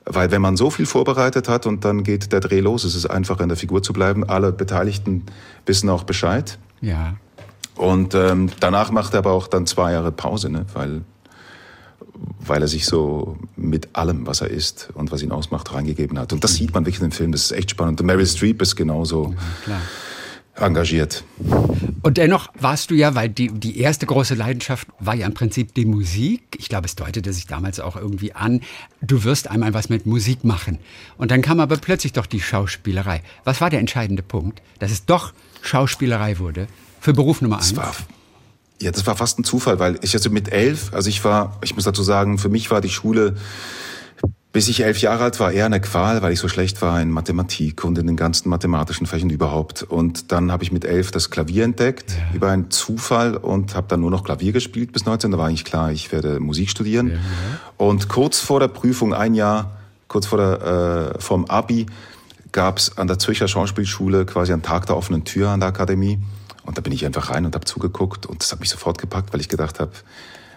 weil 0.05 0.33
wenn 0.33 0.42
man 0.42 0.57
so 0.57 0.68
viel 0.70 0.87
vorbereitet 0.87 1.48
hat 1.48 1.64
und 1.64 1.85
dann 1.85 2.02
geht 2.02 2.33
der 2.33 2.40
Dreh 2.40 2.59
los, 2.59 2.85
ist 2.85 2.96
es 2.96 3.07
einfacher 3.07 3.44
in 3.44 3.50
der 3.50 3.59
Figur 3.59 3.85
zu 3.85 3.92
bleiben. 3.92 4.28
Alle 4.28 4.50
Beteiligten 4.50 5.26
wissen 5.64 5.88
auch 5.88 6.02
Bescheid. 6.02 6.59
Ja. 6.81 7.14
Und 7.76 8.16
ähm, 8.16 8.50
danach 8.59 8.90
macht 8.90 9.14
er 9.14 9.18
aber 9.18 9.31
auch 9.31 9.46
dann 9.46 9.64
zwei 9.66 9.92
Jahre 9.92 10.11
Pause, 10.11 10.50
ne? 10.50 10.66
weil 10.74 11.02
weil 12.40 12.62
er 12.62 12.68
sich 12.68 12.86
so 12.86 13.36
mit 13.56 13.94
allem, 13.94 14.26
was 14.26 14.40
er 14.40 14.48
ist 14.48 14.88
und 14.94 15.12
was 15.12 15.22
ihn 15.22 15.32
ausmacht, 15.32 15.72
reingegeben 15.72 16.18
hat. 16.18 16.32
Und 16.32 16.42
das 16.44 16.54
sieht 16.54 16.74
man 16.74 16.84
wirklich 16.84 17.00
in 17.00 17.08
dem 17.08 17.12
Film. 17.12 17.32
Das 17.32 17.42
ist 17.42 17.52
echt 17.52 17.70
spannend. 17.70 18.00
Und 18.00 18.06
Meryl 18.06 18.26
Streep 18.26 18.60
ist 18.62 18.76
genauso 18.76 19.34
ja, 19.66 19.80
engagiert. 20.64 21.24
Und 22.02 22.16
dennoch 22.16 22.48
warst 22.58 22.90
du 22.90 22.94
ja, 22.94 23.14
weil 23.14 23.28
die, 23.28 23.48
die 23.48 23.78
erste 23.78 24.06
große 24.06 24.34
Leidenschaft 24.34 24.88
war 24.98 25.14
ja 25.14 25.26
im 25.26 25.34
Prinzip 25.34 25.74
die 25.74 25.84
Musik. 25.84 26.56
Ich 26.58 26.68
glaube, 26.68 26.86
es 26.86 26.96
deutete 26.96 27.32
sich 27.32 27.46
damals 27.46 27.80
auch 27.80 27.96
irgendwie 27.96 28.34
an, 28.34 28.60
du 29.00 29.24
wirst 29.24 29.48
einmal 29.48 29.72
was 29.72 29.88
mit 29.88 30.06
Musik 30.06 30.44
machen. 30.44 30.78
Und 31.16 31.30
dann 31.30 31.42
kam 31.42 31.60
aber 31.60 31.76
plötzlich 31.76 32.12
doch 32.12 32.26
die 32.26 32.40
Schauspielerei. 32.40 33.22
Was 33.44 33.60
war 33.60 33.70
der 33.70 33.80
entscheidende 33.80 34.22
Punkt, 34.22 34.62
dass 34.78 34.90
es 34.90 35.06
doch 35.06 35.32
Schauspielerei 35.62 36.38
wurde 36.38 36.66
für 37.00 37.12
Beruf 37.12 37.40
Nummer 37.40 37.58
eins? 37.58 37.74
Ja, 38.83 38.90
das 38.90 39.07
war 39.07 39.16
fast 39.16 39.38
ein 39.38 39.45
Zufall, 39.45 39.79
weil 39.79 39.99
ich 40.03 40.12
also 40.14 40.29
mit 40.31 40.51
elf, 40.51 40.92
also 40.92 41.09
ich 41.09 41.25
war, 41.25 41.57
ich 41.62 41.77
muss 41.77 41.85
dazu 41.85 42.03
sagen, 42.03 42.38
für 42.38 42.49
mich 42.49 42.71
war 42.73 42.81
die 42.81 42.88
Schule, 42.88 43.37
bis 44.53 44.68
ich 44.68 44.83
elf 44.83 45.01
Jahre 45.01 45.23
alt 45.23 45.38
war, 45.38 45.53
eher 45.53 45.66
eine 45.66 45.81
Qual, 45.81 46.21
weil 46.21 46.33
ich 46.33 46.40
so 46.40 46.49
schlecht 46.49 46.83
war 46.83 47.01
in 47.01 47.11
Mathematik 47.11 47.85
und 47.85 47.97
in 47.97 48.09
den 48.09 48.16
ganzen 48.16 48.49
mathematischen 48.49 49.07
Fächern 49.07 49.31
überhaupt. 49.31 49.85
Und 49.85 50.33
dann 50.33 50.51
habe 50.51 50.64
ich 50.64 50.73
mit 50.73 50.85
elf 50.85 51.12
das 51.12 51.31
Klavier 51.31 51.62
entdeckt, 51.62 52.11
ja. 52.11 52.35
über 52.35 52.51
einen 52.51 52.71
Zufall 52.71 53.37
und 53.37 53.77
habe 53.77 53.87
dann 53.88 54.01
nur 54.01 54.11
noch 54.11 54.25
Klavier 54.25 54.53
gespielt 54.53 54.92
bis 54.92 55.07
19. 55.07 55.31
Da 55.31 55.38
war 55.38 55.47
eigentlich 55.47 55.64
klar, 55.64 55.92
ich 55.92 56.11
werde 56.11 56.40
Musik 56.40 56.68
studieren. 56.68 57.12
Ja. 57.12 57.16
Und 57.79 58.09
kurz 58.09 58.40
vor 58.40 58.59
der 58.59 58.68
Prüfung, 58.68 59.14
ein 59.14 59.35
Jahr, 59.35 59.79
kurz 60.09 60.27
vor 60.27 60.38
der, 60.38 61.14
äh, 61.14 61.21
vom 61.21 61.45
Abi, 61.47 61.87
gab 62.51 62.79
es 62.79 62.99
an 62.99 63.07
der 63.07 63.18
Zürcher 63.18 63.47
Schauspielschule 63.47 64.27
quasi 64.27 64.53
einen 64.53 64.62
Tag 64.62 64.87
der 64.87 64.97
offenen 64.97 65.25
Tür 65.25 65.51
an 65.51 65.61
der 65.61 65.71
Akademie. 65.71 66.18
Und 66.64 66.79
da 66.79 66.83
bin 66.83 66.92
ich 66.92 67.05
einfach 67.05 67.31
rein 67.31 67.44
und 67.44 67.55
habe 67.55 67.64
zugeguckt 67.64 68.27
und 68.27 68.42
das 68.42 68.53
hat 68.53 68.61
mich 68.61 68.70
sofort 68.70 68.98
gepackt, 68.98 69.33
weil 69.33 69.40
ich 69.40 69.48
gedacht 69.48 69.81
habe, 69.81 69.92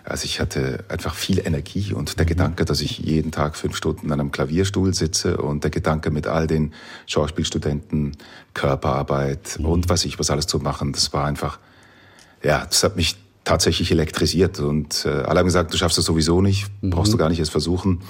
also 0.03 0.25
ich 0.25 0.39
hatte 0.39 0.85
einfach 0.87 1.15
viel 1.15 1.39
Energie 1.39 1.91
und 1.93 2.19
der 2.19 2.25
mhm. 2.25 2.29
Gedanke, 2.29 2.65
dass 2.65 2.81
ich 2.81 2.99
jeden 2.99 3.31
Tag 3.31 3.57
fünf 3.57 3.75
Stunden 3.75 4.11
an 4.11 4.19
einem 4.19 4.31
Klavierstuhl 4.31 4.93
sitze 4.93 5.37
und 5.37 5.63
der 5.63 5.71
Gedanke 5.71 6.11
mit 6.11 6.27
all 6.27 6.45
den 6.45 6.73
Schauspielstudenten, 7.07 8.15
Körperarbeit 8.53 9.57
mhm. 9.59 9.65
und 9.65 9.89
was 9.89 10.05
ich 10.05 10.19
was 10.19 10.29
alles 10.29 10.45
zu 10.45 10.59
machen, 10.59 10.93
das 10.93 11.11
war 11.11 11.25
einfach, 11.25 11.57
ja, 12.43 12.65
das 12.65 12.83
hat 12.83 12.95
mich 12.95 13.15
tatsächlich 13.45 13.91
elektrisiert 13.91 14.59
und 14.59 15.05
äh, 15.05 15.09
alle 15.09 15.39
haben 15.39 15.47
gesagt, 15.47 15.73
du 15.73 15.77
schaffst 15.77 15.97
das 15.97 16.05
sowieso 16.05 16.39
nicht, 16.39 16.67
mhm. 16.81 16.91
brauchst 16.91 17.11
du 17.11 17.17
gar 17.17 17.29
nicht 17.29 17.39
erst 17.39 17.51
versuchen. 17.51 18.01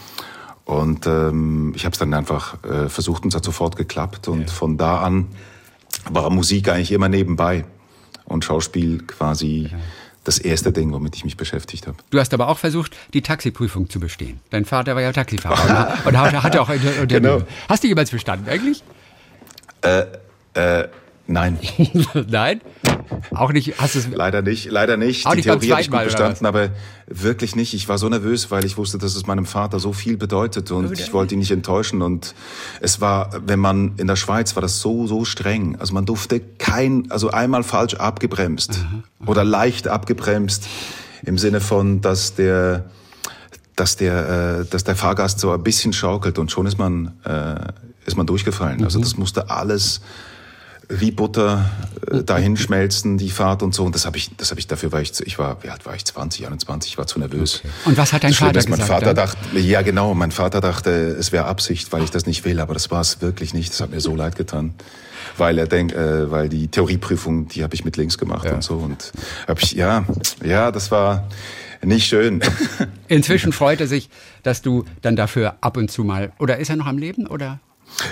Und 0.66 1.06
ähm, 1.06 1.74
ich 1.76 1.86
habe 1.86 1.94
es 1.94 2.00
dann 2.00 2.14
einfach 2.14 2.62
äh, 2.64 2.90
versucht 2.90 3.24
und 3.24 3.30
es 3.30 3.36
hat 3.36 3.46
sofort 3.46 3.76
geklappt 3.76 4.28
und 4.28 4.42
ja. 4.42 4.48
von 4.48 4.78
da 4.78 5.02
an 5.02 5.28
war 6.10 6.30
Musik 6.30 6.70
eigentlich 6.70 6.92
immer 6.92 7.08
nebenbei 7.08 7.66
und 8.26 8.44
Schauspiel 8.44 9.04
quasi 9.04 9.70
ja. 9.72 9.78
das 10.24 10.38
erste 10.38 10.72
Ding, 10.72 10.92
womit 10.92 11.16
ich 11.16 11.24
mich 11.24 11.38
beschäftigt 11.38 11.88
habe. 11.88 11.98
Du 12.10 12.20
hast 12.20 12.34
aber 12.34 12.50
auch 12.50 12.58
versucht, 12.58 12.96
die 13.14 13.22
Taxiprüfung 13.22 13.90
zu 13.90 14.00
bestehen. 14.00 14.40
Dein 14.50 14.66
Vater 14.66 14.96
war 14.96 15.02
ja 15.02 15.12
Taxifahrer 15.12 15.98
und 16.06 16.18
hat 16.18 16.58
auch 16.58 16.70
Unternehmen. 16.70 17.08
Genau. 17.08 17.42
Hast 17.70 17.84
du 17.84 17.88
jemals 17.88 18.12
bestanden 18.12 18.50
eigentlich? 18.50 18.84
Äh, 19.82 20.06
äh, 20.54 20.88
Nein. 21.28 21.58
Nein? 22.28 22.62
Auch 23.32 23.52
nicht? 23.52 23.80
Hast 23.80 23.96
du 23.96 24.00
es? 24.00 24.08
Leider 24.08 24.42
nicht, 24.42 24.72
leider 24.72 24.98
nicht. 24.98 25.26
Auch 25.26 25.32
die 25.32 25.38
nicht 25.38 25.46
Theorie 25.46 25.72
habe 25.72 25.82
ich 25.82 25.92
gut 25.92 26.04
bestanden, 26.04 26.46
aber 26.46 26.70
wirklich 27.08 27.56
nicht. 27.56 27.74
Ich 27.74 27.88
war 27.88 27.98
so 27.98 28.10
nervös, 28.10 28.52
weil 28.52 28.66
ich 28.66 28.78
wusste, 28.78 28.98
dass 28.98 29.16
es 29.16 29.26
meinem 29.28 29.46
Vater 29.46 29.80
so 29.80 29.94
viel 29.94 30.18
bedeutet 30.18 30.72
und 30.72 30.92
ich 31.00 31.14
wollte 31.14 31.36
ihn 31.36 31.40
nicht 31.40 31.52
enttäuschen. 31.52 32.02
Und 32.02 32.36
es 32.82 33.02
war, 33.02 33.30
wenn 33.46 33.60
man 33.60 33.94
in 33.98 34.08
der 34.08 34.16
Schweiz 34.16 34.56
war 34.56 34.62
das 34.62 34.82
so, 34.82 35.08
so 35.08 35.26
streng. 35.26 35.76
Also 35.80 35.94
man 35.94 36.06
durfte 36.06 36.40
kein, 36.40 37.12
also 37.12 37.32
einmal 37.32 37.64
falsch 37.64 37.96
abgebremst 37.96 38.72
aha, 38.72 39.04
aha. 39.22 39.30
oder 39.30 39.44
leicht 39.44 39.88
abgebremst 39.88 40.68
im 41.24 41.38
Sinne 41.38 41.62
von, 41.62 42.02
dass 42.02 42.36
der, 42.36 42.86
dass 43.76 43.98
der, 43.98 44.60
äh, 44.62 44.66
dass 44.66 44.84
der 44.84 44.96
Fahrgast 44.96 45.40
so 45.40 45.52
ein 45.52 45.64
bisschen 45.64 45.94
schaukelt 45.94 46.40
und 46.40 46.52
schon 46.52 46.66
ist 46.66 46.78
man, 46.78 47.14
äh, 47.24 47.56
ist 48.06 48.18
man 48.18 48.28
durchgefallen. 48.28 48.84
Also 48.84 48.84
mhm. 48.84 48.86
Also 48.86 49.00
das 49.00 49.18
musste 49.18 49.50
alles 49.50 50.02
wie 50.90 51.12
Butter 51.12 51.70
äh, 52.12 52.24
dahin 52.24 52.58
schmelzen, 52.58 53.18
die 53.18 53.30
Fahrt 53.30 53.64
und 53.64 53.74
so. 53.74 53.84
Und 53.84 53.96
das 53.96 54.06
habe 54.06 54.18
ich, 54.18 54.36
das 54.38 54.52
habe 54.52 54.60
ich 54.60 54.68
dafür, 54.68 54.92
weil 54.92 55.04
ich, 55.04 55.20
ich 55.22 55.40
war, 55.40 55.64
wie 55.64 55.70
alt 55.70 55.86
war 55.86 55.96
ich? 55.96 56.06
20, 56.06 56.46
21, 56.46 56.92
ich 56.92 56.98
war 56.98 57.08
zu 57.08 57.20
nervös. 57.20 57.62
Okay. 57.64 57.74
Und 57.86 57.98
was 57.98 58.14
hat 58.14 58.24
dein 58.24 58.34
Vater 58.34 58.54
gesagt? 58.54 58.78
Mein 58.78 58.88
Vater 58.88 59.14
dachte, 59.14 59.60
ja 59.60 59.82
genau, 59.82 60.14
mein 60.14 60.32
Vater 60.32 60.62
dachte, 60.62 60.90
es 60.90 61.32
wäre 61.32 61.46
Absicht, 61.46 61.92
weil 61.92 62.04
ich 62.04 62.12
das 62.12 62.26
nicht 62.26 62.46
will, 62.46 62.60
aber 62.60 62.74
das 62.74 62.92
war 62.92 63.02
es 63.02 63.22
wirklich 63.22 63.54
nicht. 63.54 63.72
Das 63.72 63.82
hat 63.82 63.92
mir 63.92 64.02
so 64.02 64.16
leid 64.16 64.36
getan. 64.36 64.74
Weil 65.38 65.58
er 65.58 65.68
denkt, 65.68 65.94
äh, 65.94 66.30
weil 66.32 66.50
die 66.50 66.68
Theorieprüfung, 66.68 67.48
die 67.48 67.64
habe 67.64 67.74
ich 67.74 67.84
mit 67.84 67.98
links 67.98 68.18
gemacht 68.18 68.46
ja. 68.46 68.54
und 68.54 68.64
so. 68.64 68.76
Und 68.76 69.12
hab 69.48 69.62
ich, 69.62 69.74
ja, 69.74 70.06
ja, 70.44 70.72
das 70.72 70.92
war 70.92 71.28
nicht 71.84 72.08
schön. 72.08 72.42
Inzwischen 73.08 73.52
freut 73.52 73.82
er 73.82 73.88
sich, 73.88 74.10
dass 74.44 74.62
du 74.62 74.86
dann 75.02 75.16
dafür 75.16 75.56
ab 75.62 75.78
und 75.78 75.92
zu 75.92 76.04
mal, 76.04 76.32
oder 76.40 76.58
ist 76.58 76.70
er 76.70 76.76
noch 76.76 76.88
am 76.88 76.98
Leben, 76.98 77.28
oder? 77.28 77.60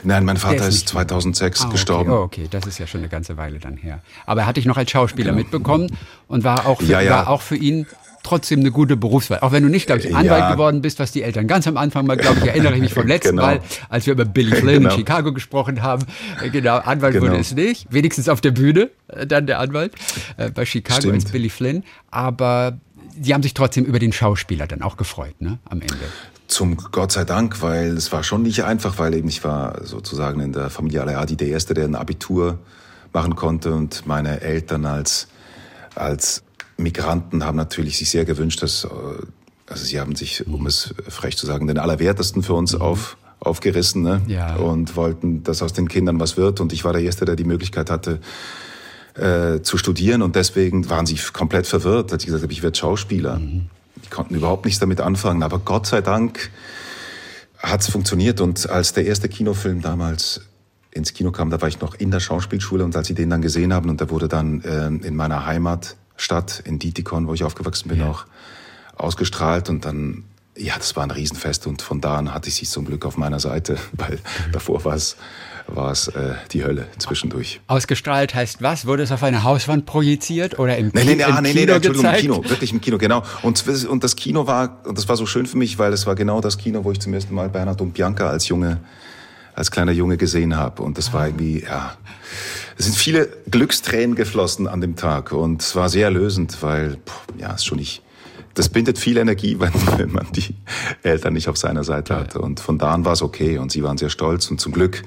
Nein, 0.03 0.25
mein 0.25 0.37
Vater 0.37 0.67
ist, 0.67 0.75
ist 0.75 0.89
2006 0.89 1.59
ah, 1.59 1.63
okay. 1.63 1.71
gestorben. 1.71 2.11
Oh, 2.11 2.21
okay, 2.21 2.47
das 2.49 2.65
ist 2.65 2.79
ja 2.79 2.87
schon 2.87 3.01
eine 3.01 3.09
ganze 3.09 3.37
Weile 3.37 3.59
dann 3.59 3.77
her. 3.77 3.99
Aber 4.25 4.41
er 4.41 4.47
hat 4.47 4.57
dich 4.57 4.65
noch 4.65 4.77
als 4.77 4.91
Schauspieler 4.91 5.31
genau. 5.31 5.37
mitbekommen 5.37 5.95
und 6.27 6.43
war 6.43 6.65
auch, 6.65 6.81
für, 6.81 6.87
ja, 6.87 7.01
ja. 7.01 7.11
war 7.11 7.29
auch 7.29 7.41
für 7.41 7.55
ihn 7.55 7.85
trotzdem 8.23 8.61
eine 8.61 8.71
gute 8.71 8.97
Berufswahl. 8.97 9.39
Auch 9.41 9.51
wenn 9.51 9.63
du 9.63 9.69
nicht, 9.69 9.85
glaube 9.85 10.01
ich, 10.01 10.15
Anwalt 10.15 10.39
ja. 10.41 10.51
geworden 10.51 10.81
bist, 10.81 10.99
was 10.99 11.11
die 11.11 11.21
Eltern 11.21 11.47
ganz 11.47 11.67
am 11.67 11.77
Anfang 11.77 12.07
mal, 12.07 12.17
glaube 12.17 12.39
ich, 12.39 12.47
erinnere 12.47 12.73
ich 12.75 12.81
mich 12.81 12.93
vom 12.93 13.05
letzten 13.07 13.35
genau. 13.35 13.43
Mal, 13.43 13.59
als 13.89 14.05
wir 14.05 14.13
über 14.13 14.25
Billy 14.25 14.55
Flynn 14.55 14.83
genau. 14.83 14.91
in 14.91 14.97
Chicago 14.97 15.33
gesprochen 15.33 15.81
haben. 15.83 16.05
Äh, 16.41 16.49
genau, 16.49 16.77
Anwalt 16.77 17.13
genau. 17.13 17.27
wurde 17.27 17.39
es 17.39 17.53
nicht. 17.53 17.87
Wenigstens 17.91 18.29
auf 18.29 18.41
der 18.41 18.51
Bühne, 18.51 18.89
äh, 19.09 19.27
dann 19.27 19.45
der 19.45 19.59
Anwalt 19.59 19.93
äh, 20.37 20.49
bei 20.49 20.65
Chicago 20.65 21.01
Stimmt. 21.01 21.15
als 21.15 21.25
Billy 21.25 21.49
Flynn. 21.49 21.83
Aber 22.09 22.79
die 23.15 23.33
haben 23.33 23.43
sich 23.43 23.53
trotzdem 23.53 23.85
über 23.85 23.99
den 23.99 24.13
Schauspieler 24.13 24.67
dann 24.67 24.81
auch 24.81 24.97
gefreut, 24.97 25.39
ne, 25.39 25.59
am 25.65 25.81
Ende. 25.81 25.95
Zum 26.47 26.77
Gott 26.77 27.11
sei 27.11 27.23
Dank, 27.23 27.61
weil 27.61 27.97
es 27.97 28.11
war 28.11 28.23
schon 28.23 28.43
nicht 28.43 28.63
einfach, 28.63 28.99
weil 28.99 29.13
eben 29.13 29.27
ich 29.27 29.43
war 29.43 29.83
sozusagen 29.85 30.39
in 30.41 30.51
der 30.51 30.69
Familie 30.69 31.01
Aleadi 31.01 31.35
der 31.35 31.47
Erste, 31.47 31.73
der 31.73 31.85
ein 31.85 31.95
Abitur 31.95 32.59
machen 33.13 33.35
konnte 33.35 33.73
und 33.73 34.05
meine 34.05 34.41
Eltern 34.41 34.85
als, 34.85 35.27
als 35.95 36.43
Migranten 36.77 37.45
haben 37.45 37.55
natürlich 37.55 37.97
sich 37.97 38.09
sehr 38.09 38.25
gewünscht, 38.25 38.61
dass, 38.61 38.83
äh, 38.83 38.87
also 39.67 39.85
sie 39.85 39.99
haben 39.99 40.15
sich, 40.15 40.45
um 40.47 40.67
es 40.67 40.93
frech 41.07 41.37
zu 41.37 41.45
sagen, 41.45 41.67
den 41.67 41.77
Allerwertesten 41.77 42.43
für 42.43 42.53
uns 42.53 42.73
mhm. 42.73 42.81
auf, 42.81 43.17
aufgerissen 43.39 44.01
ne? 44.01 44.21
ja. 44.27 44.55
und 44.55 44.95
wollten, 44.95 45.43
dass 45.43 45.61
aus 45.61 45.73
den 45.73 45.87
Kindern 45.87 46.19
was 46.19 46.37
wird. 46.37 46.59
Und 46.59 46.73
ich 46.73 46.83
war 46.83 46.93
der 46.93 47.01
Erste, 47.03 47.25
der 47.25 47.35
die 47.35 47.43
Möglichkeit 47.43 47.89
hatte, 47.89 48.19
äh, 49.15 49.61
zu 49.61 49.77
studieren. 49.77 50.21
Und 50.21 50.35
deswegen 50.35 50.89
waren 50.89 51.05
sie 51.05 51.17
komplett 51.31 51.67
verwirrt, 51.67 52.11
als 52.11 52.23
ich 52.23 52.27
gesagt 52.27 52.43
habe, 52.43 52.53
ich 52.53 52.63
werde 52.63 52.77
Schauspieler. 52.77 53.39
Mhm 53.39 53.69
konnten 54.13 54.35
überhaupt 54.35 54.63
nichts 54.63 54.79
damit 54.79 55.01
anfangen. 55.01 55.43
Aber 55.43 55.59
Gott 55.59 55.87
sei 55.87 56.01
Dank 56.01 56.51
hat 57.57 57.81
es 57.81 57.89
funktioniert. 57.89 58.39
Und 58.39 58.69
als 58.69 58.93
der 58.93 59.05
erste 59.05 59.27
Kinofilm 59.27 59.81
damals 59.81 60.41
ins 60.91 61.13
Kino 61.13 61.31
kam, 61.31 61.49
da 61.49 61.59
war 61.61 61.67
ich 61.67 61.81
noch 61.81 61.95
in 61.95 62.11
der 62.11 62.19
Schauspielschule 62.19 62.85
und 62.85 62.95
als 62.95 63.07
sie 63.07 63.15
den 63.15 63.29
dann 63.29 63.41
gesehen 63.41 63.73
haben 63.73 63.89
und 63.89 63.99
da 63.99 64.09
wurde 64.09 64.27
dann 64.27 64.61
äh, 64.61 64.87
in 64.87 65.15
meiner 65.15 65.45
Heimatstadt 65.45 66.61
in 66.65 66.77
Dietikon, 66.77 67.27
wo 67.27 67.33
ich 67.33 67.43
aufgewachsen 67.43 67.89
bin, 67.89 67.99
ja. 67.99 68.09
auch 68.09 68.25
ausgestrahlt 68.95 69.69
und 69.69 69.85
dann 69.85 70.25
ja, 70.55 70.75
das 70.77 70.95
war 70.95 71.01
ein 71.03 71.09
Riesenfest 71.09 71.65
und 71.65 71.81
von 71.81 71.99
da 71.99 72.17
an 72.17 72.31
hatte 72.31 72.49
ich 72.49 72.55
sie 72.55 72.67
zum 72.67 72.85
Glück 72.85 73.07
auf 73.07 73.17
meiner 73.17 73.39
Seite, 73.39 73.77
weil 73.93 74.19
davor 74.51 74.85
war 74.85 74.95
es 74.95 75.17
war 75.67 75.91
es 75.91 76.07
äh, 76.09 76.35
die 76.51 76.63
Hölle 76.63 76.87
zwischendurch. 76.97 77.61
Ausgestrahlt 77.67 78.35
heißt 78.35 78.61
was? 78.61 78.85
Wurde 78.85 79.03
es 79.03 79.11
auf 79.11 79.23
eine 79.23 79.43
Hauswand 79.43 79.85
projiziert 79.85 80.59
oder 80.59 80.77
im, 80.77 80.91
nee, 80.93 81.03
nee, 81.03 81.15
nee, 81.15 81.23
im 81.23 81.33
ah, 81.33 81.41
nee, 81.41 81.53
Kino 81.53 81.65
nee, 81.65 81.71
Entschuldigung, 81.73 82.03
gezeigt? 82.03 82.23
im 82.23 82.31
Kino, 82.33 82.49
wirklich 82.49 82.73
im 82.73 82.81
Kino, 82.81 82.97
genau. 82.97 83.23
Und, 83.41 83.63
und 83.87 84.03
das 84.03 84.15
Kino 84.15 84.47
war, 84.47 84.81
und 84.85 84.97
das 84.97 85.07
war 85.07 85.15
so 85.15 85.25
schön 85.25 85.45
für 85.45 85.57
mich, 85.57 85.79
weil 85.79 85.93
es 85.93 86.05
war 86.05 86.15
genau 86.15 86.41
das 86.41 86.57
Kino, 86.57 86.83
wo 86.83 86.91
ich 86.91 86.99
zum 86.99 87.13
ersten 87.13 87.33
Mal 87.33 87.49
Bernhard 87.49 87.81
und 87.81 87.93
Bianca 87.93 88.29
als 88.29 88.47
Junge, 88.47 88.79
als 89.55 89.71
kleiner 89.71 89.91
Junge 89.91 90.17
gesehen 90.17 90.55
habe. 90.55 90.81
Und 90.83 90.97
das 90.97 91.13
war 91.13 91.27
irgendwie, 91.27 91.63
ja, 91.63 91.95
es 92.77 92.85
sind 92.85 92.95
viele 92.95 93.29
Glückstränen 93.49 94.15
geflossen 94.15 94.67
an 94.67 94.81
dem 94.81 94.95
Tag 94.95 95.31
und 95.31 95.61
es 95.61 95.75
war 95.75 95.89
sehr 95.89 96.05
erlösend, 96.05 96.57
weil, 96.61 96.97
ja, 97.37 97.53
ist 97.53 97.65
schon 97.65 97.77
nicht, 97.77 98.01
das 98.53 98.69
bindet 98.69 98.97
viel 98.97 99.17
Energie, 99.17 99.57
wenn, 99.59 99.73
wenn 99.97 100.11
man 100.11 100.27
die 100.33 100.55
Eltern 101.03 101.33
nicht 101.33 101.47
auf 101.47 101.57
seiner 101.57 101.83
Seite 101.83 102.15
hat. 102.15 102.35
Und 102.35 102.59
von 102.59 102.77
da 102.77 102.91
an 102.91 103.05
war 103.05 103.13
es 103.13 103.21
okay 103.21 103.57
und 103.57 103.71
sie 103.71 103.83
waren 103.83 103.97
sehr 103.97 104.09
stolz 104.09 104.49
und 104.49 104.59
zum 104.59 104.71
Glück 104.71 105.03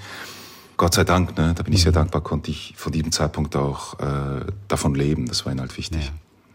Gott 0.77 0.95
sei 0.95 1.05
Dank, 1.05 1.37
ne, 1.39 1.55
da 1.57 1.63
bin 1.63 1.73
ich 1.73 1.83
sehr 1.83 1.93
mhm. 1.93 1.97
dankbar, 1.97 2.23
konnte 2.23 2.51
ich 2.51 2.75
von 2.77 2.93
diesem 2.93 3.13
Zeitpunkt 3.13 3.57
auch 3.57 3.99
äh, 3.99 4.45
davon 4.69 4.95
leben. 4.95 5.27
Das 5.27 5.45
war 5.45 5.53
ihnen 5.53 5.61
halt 5.61 5.77
wichtig. 5.77 6.05
Ja. 6.05 6.11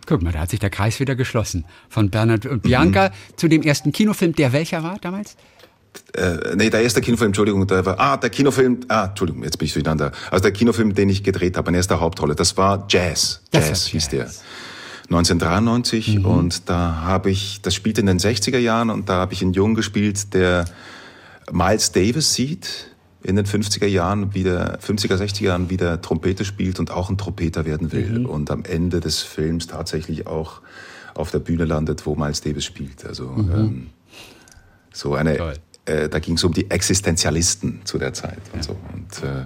Guck 0.06 0.22
mal, 0.22 0.32
da 0.32 0.40
hat 0.40 0.50
sich 0.50 0.60
der 0.60 0.70
Kreis 0.70 1.00
wieder 1.00 1.16
geschlossen. 1.16 1.66
Von 1.90 2.10
Bernhard 2.10 2.46
und 2.46 2.64
Bianca 2.64 3.10
mhm. 3.10 3.38
zu 3.38 3.48
dem 3.48 3.62
ersten 3.62 3.92
Kinofilm, 3.92 4.34
der 4.34 4.54
welcher 4.54 4.84
war 4.84 4.98
damals? 5.00 5.36
Äh, 6.14 6.56
nee, 6.56 6.70
der 6.70 6.82
erste 6.82 7.02
Kinofilm, 7.02 7.30
Entschuldigung, 7.30 7.66
der 7.68 7.86
war, 7.86 8.00
ah, 8.00 8.18
der 8.18 8.30
Kinofilm, 8.30 8.82
ah, 8.88 9.06
Entschuldigung, 9.06 9.44
jetzt 9.44 9.58
bin 9.58 9.66
ich 9.66 9.74
durcheinander. 9.74 10.12
Also 10.30 10.44
der 10.44 10.52
Kinofilm, 10.52 10.94
den 10.96 11.10
ich 11.10 11.24
gedreht 11.24 11.58
habe, 11.58 11.70
in 11.70 11.76
erster 11.76 12.00
Hauptrolle, 12.00 12.36
das 12.36 12.58
war 12.58 12.86
Jazz. 12.90 13.42
Jazz, 13.54 13.68
Jazz 13.68 13.86
hieß 13.88 14.10
der. 14.10 14.30
1993 15.06 16.20
mhm. 16.20 16.26
und 16.26 16.70
da 16.70 17.02
habe 17.02 17.32
ich, 17.32 17.62
das 17.62 17.76
spielte 17.76 18.02
in 18.02 18.08
den 18.08 18.20
60er 18.20 18.58
Jahren 18.58 18.90
und 18.90 19.10
da 19.10 19.16
habe 19.16 19.34
ich 19.34 19.42
einen 19.42 19.54
Jungen 19.54 19.76
gespielt, 19.76 20.34
der 20.34 20.66
Miles 21.52 21.92
Davis 21.92 22.34
sieht 22.34 22.91
in 23.24 23.36
den 23.36 23.46
50er 23.46 23.86
Jahren 23.86 24.34
wieder, 24.34 24.80
50er, 24.80 25.16
60er 25.16 25.44
Jahren 25.44 25.70
wieder 25.70 26.02
Trompete 26.02 26.46
spielt 26.46 26.80
und 26.80 26.92
auch 26.92 27.10
ein 27.10 27.18
Trompeter 27.18 27.66
werden 27.66 27.92
will 27.92 28.20
mhm. 28.20 28.26
und 28.26 28.52
am 28.52 28.64
Ende 28.64 29.00
des 29.00 29.22
Films 29.22 29.68
tatsächlich 29.68 30.28
auch 30.28 30.62
auf 31.14 31.32
der 31.32 31.40
Bühne 31.40 31.66
landet, 31.66 32.06
wo 32.06 32.16
Miles 32.16 32.42
Davis 32.42 32.66
spielt. 32.66 33.06
Also 33.06 33.28
mhm. 33.28 33.52
ähm, 33.54 33.90
so 34.92 35.14
eine, 35.16 35.56
äh, 35.86 36.10
da 36.10 36.20
ging 36.20 36.36
es 36.36 36.44
um 36.44 36.54
die 36.54 36.70
Existenzialisten 36.70 37.82
zu 37.84 37.98
der 37.98 38.14
Zeit 38.14 38.40
und 38.54 38.60
ja. 38.60 38.64
so. 38.64 38.78
Und 38.94 39.24
äh, 39.24 39.46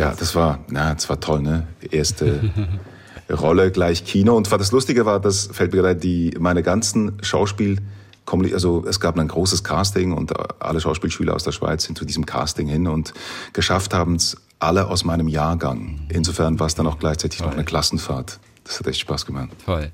ja, 0.00 0.14
das 0.14 0.34
war, 0.34 0.64
na, 0.68 0.94
das 0.94 1.08
war 1.08 1.20
toll, 1.20 1.40
ne? 1.42 1.66
Erste 1.90 2.50
Rolle 3.30 3.70
gleich 3.70 4.04
Kino. 4.04 4.36
Und 4.36 4.50
das 4.50 4.72
Lustige 4.72 5.06
war, 5.06 5.20
das 5.20 5.48
fällt 5.52 5.72
mir 5.72 5.82
gerade 5.82 5.96
die 6.00 6.34
meine 6.38 6.62
ganzen 6.62 7.12
Schauspiel 7.22 7.78
also 8.52 8.84
es 8.86 9.00
gab 9.00 9.18
ein 9.18 9.28
großes 9.28 9.64
Casting 9.64 10.12
und 10.12 10.32
alle 10.60 10.80
Schauspielschüler 10.80 11.34
aus 11.34 11.44
der 11.44 11.52
Schweiz 11.52 11.84
sind 11.84 11.96
zu 11.96 12.04
diesem 12.04 12.26
Casting 12.26 12.68
hin 12.68 12.86
und 12.86 13.14
geschafft 13.52 13.94
haben 13.94 14.16
es 14.16 14.36
alle 14.58 14.88
aus 14.88 15.04
meinem 15.04 15.28
Jahrgang. 15.28 16.00
Insofern 16.08 16.58
war 16.58 16.66
es 16.66 16.74
dann 16.74 16.86
auch 16.86 16.98
gleichzeitig 16.98 17.38
Toll. 17.38 17.48
noch 17.48 17.54
eine 17.54 17.64
Klassenfahrt. 17.64 18.38
Das 18.64 18.80
hat 18.80 18.86
echt 18.86 19.00
Spaß 19.00 19.24
gemacht. 19.24 19.50
Toll. 19.64 19.90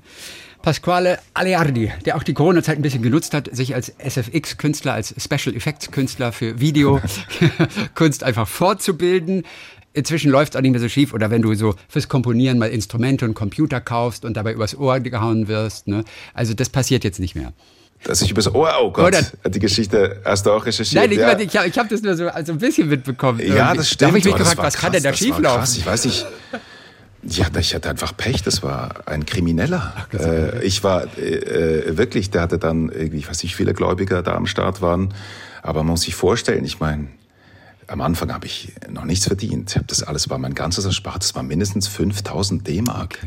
Pasquale 0.61 1.19
Aleardi, 1.35 1.91
der 2.05 2.17
auch 2.17 2.23
die 2.23 2.33
Corona-Zeit 2.33 2.77
ein 2.79 2.81
bisschen 2.81 3.03
genutzt 3.03 3.35
hat, 3.35 3.55
sich 3.55 3.75
als 3.75 3.93
SFX-Künstler, 3.99 4.93
als 4.93 5.13
Special 5.17 5.55
Effects-Künstler 5.55 6.31
für 6.31 6.59
Videokunst 6.59 8.23
einfach 8.23 8.47
fortzubilden. 8.47 9.43
Inzwischen 9.93 10.31
läuft 10.31 10.55
es 10.55 10.57
auch 10.57 10.61
nicht 10.61 10.71
mehr 10.71 10.81
so 10.81 10.89
schief. 10.89 11.13
Oder 11.13 11.29
wenn 11.29 11.43
du 11.43 11.53
so 11.53 11.75
fürs 11.87 12.09
Komponieren 12.09 12.57
mal 12.57 12.69
Instrumente 12.69 13.25
und 13.25 13.35
Computer 13.35 13.79
kaufst 13.79 14.25
und 14.25 14.35
dabei 14.35 14.53
übers 14.53 14.75
Ohr 14.75 14.99
gehauen 14.99 15.47
wirst. 15.47 15.87
Ne? 15.87 16.03
Also 16.33 16.55
das 16.55 16.69
passiert 16.69 17.03
jetzt 17.03 17.19
nicht 17.19 17.35
mehr 17.35 17.53
dass 18.03 18.21
ich 18.21 18.31
übers 18.31 18.53
Ohr, 18.53 18.71
oh 18.81 18.91
Gott, 18.91 19.07
Oder, 19.07 19.49
die 19.49 19.59
Geschichte 19.59 20.21
hast 20.23 20.45
du 20.45 20.51
auch 20.51 20.65
recherchiert. 20.65 21.01
Nein, 21.01 21.11
ich, 21.11 21.17
ja. 21.17 21.37
ich 21.39 21.57
habe 21.57 21.71
hab 21.71 21.89
das 21.89 22.01
nur 22.01 22.15
so 22.15 22.27
also 22.27 22.51
ein 22.51 22.59
bisschen 22.59 22.87
mitbekommen. 22.87 23.39
Ja, 23.39 23.73
das 23.73 23.87
stimmt. 23.87 24.01
Da 24.01 24.07
habe 24.07 24.17
ich 24.19 24.25
mich 24.25 24.33
oh, 24.35 24.37
gefragt, 24.37 24.57
was 24.57 24.73
krass, 24.73 24.81
kann 24.81 24.91
denn 24.91 25.03
da 25.03 25.13
schieflaufen? 25.13 25.79
Ich 25.79 25.85
weiß 25.85 26.05
nicht. 26.05 26.25
Ja, 27.27 27.47
ich 27.59 27.73
hatte 27.73 27.89
einfach 27.89 28.15
Pech, 28.15 28.43
das 28.43 28.61
war 28.61 29.07
ein 29.07 29.25
Krimineller. 29.25 30.07
Äh, 30.13 30.63
ich 30.63 30.83
war 30.83 31.05
äh, 31.17 31.97
wirklich, 31.97 32.29
der 32.29 32.41
hatte 32.41 32.59
dann 32.59 32.89
irgendwie, 32.89 33.17
ich 33.17 33.27
weiß 33.27 33.41
nicht, 33.41 33.53
wie 33.53 33.57
viele 33.57 33.73
Gläubiger 33.73 34.21
da 34.21 34.35
am 34.35 34.45
Start 34.45 34.81
waren. 34.81 35.11
Aber 35.63 35.81
man 35.81 35.93
muss 35.93 36.01
sich 36.01 36.13
vorstellen, 36.13 36.63
ich 36.63 36.79
meine, 36.79 37.07
am 37.87 38.01
Anfang 38.01 38.31
habe 38.31 38.45
ich 38.45 38.73
noch 38.89 39.05
nichts 39.05 39.25
verdient. 39.25 39.71
Ich 39.71 39.75
habe 39.77 39.87
das 39.87 40.03
alles, 40.03 40.29
war 40.29 40.37
mein 40.37 40.53
ganzes 40.53 40.85
Erspartes, 40.85 41.33
war 41.33 41.41
mindestens 41.41 41.87
5000 41.87 42.67
D-Mark. 42.67 43.17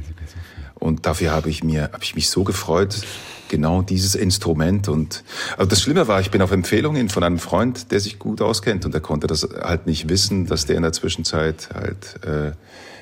Und 0.74 1.06
dafür 1.06 1.32
habe 1.32 1.50
ich 1.50 1.64
mir, 1.64 1.90
habe 1.92 2.04
ich 2.04 2.14
mich 2.14 2.30
so 2.30 2.44
gefreut, 2.44 3.00
genau 3.48 3.82
dieses 3.82 4.14
Instrument. 4.14 4.88
Und 4.88 5.24
also 5.56 5.68
das 5.68 5.82
Schlimme 5.82 6.08
war, 6.08 6.20
ich 6.20 6.30
bin 6.30 6.42
auf 6.42 6.50
Empfehlungen 6.52 7.08
von 7.08 7.22
einem 7.22 7.38
Freund, 7.38 7.90
der 7.90 8.00
sich 8.00 8.18
gut 8.18 8.40
auskennt 8.40 8.84
und 8.84 8.92
der 8.92 9.00
konnte 9.00 9.26
das 9.26 9.48
halt 9.62 9.86
nicht 9.86 10.08
wissen, 10.08 10.46
dass 10.46 10.66
der 10.66 10.76
in 10.76 10.82
der 10.82 10.92
Zwischenzeit 10.92 11.68
halt 11.74 12.24
äh, 12.24 12.52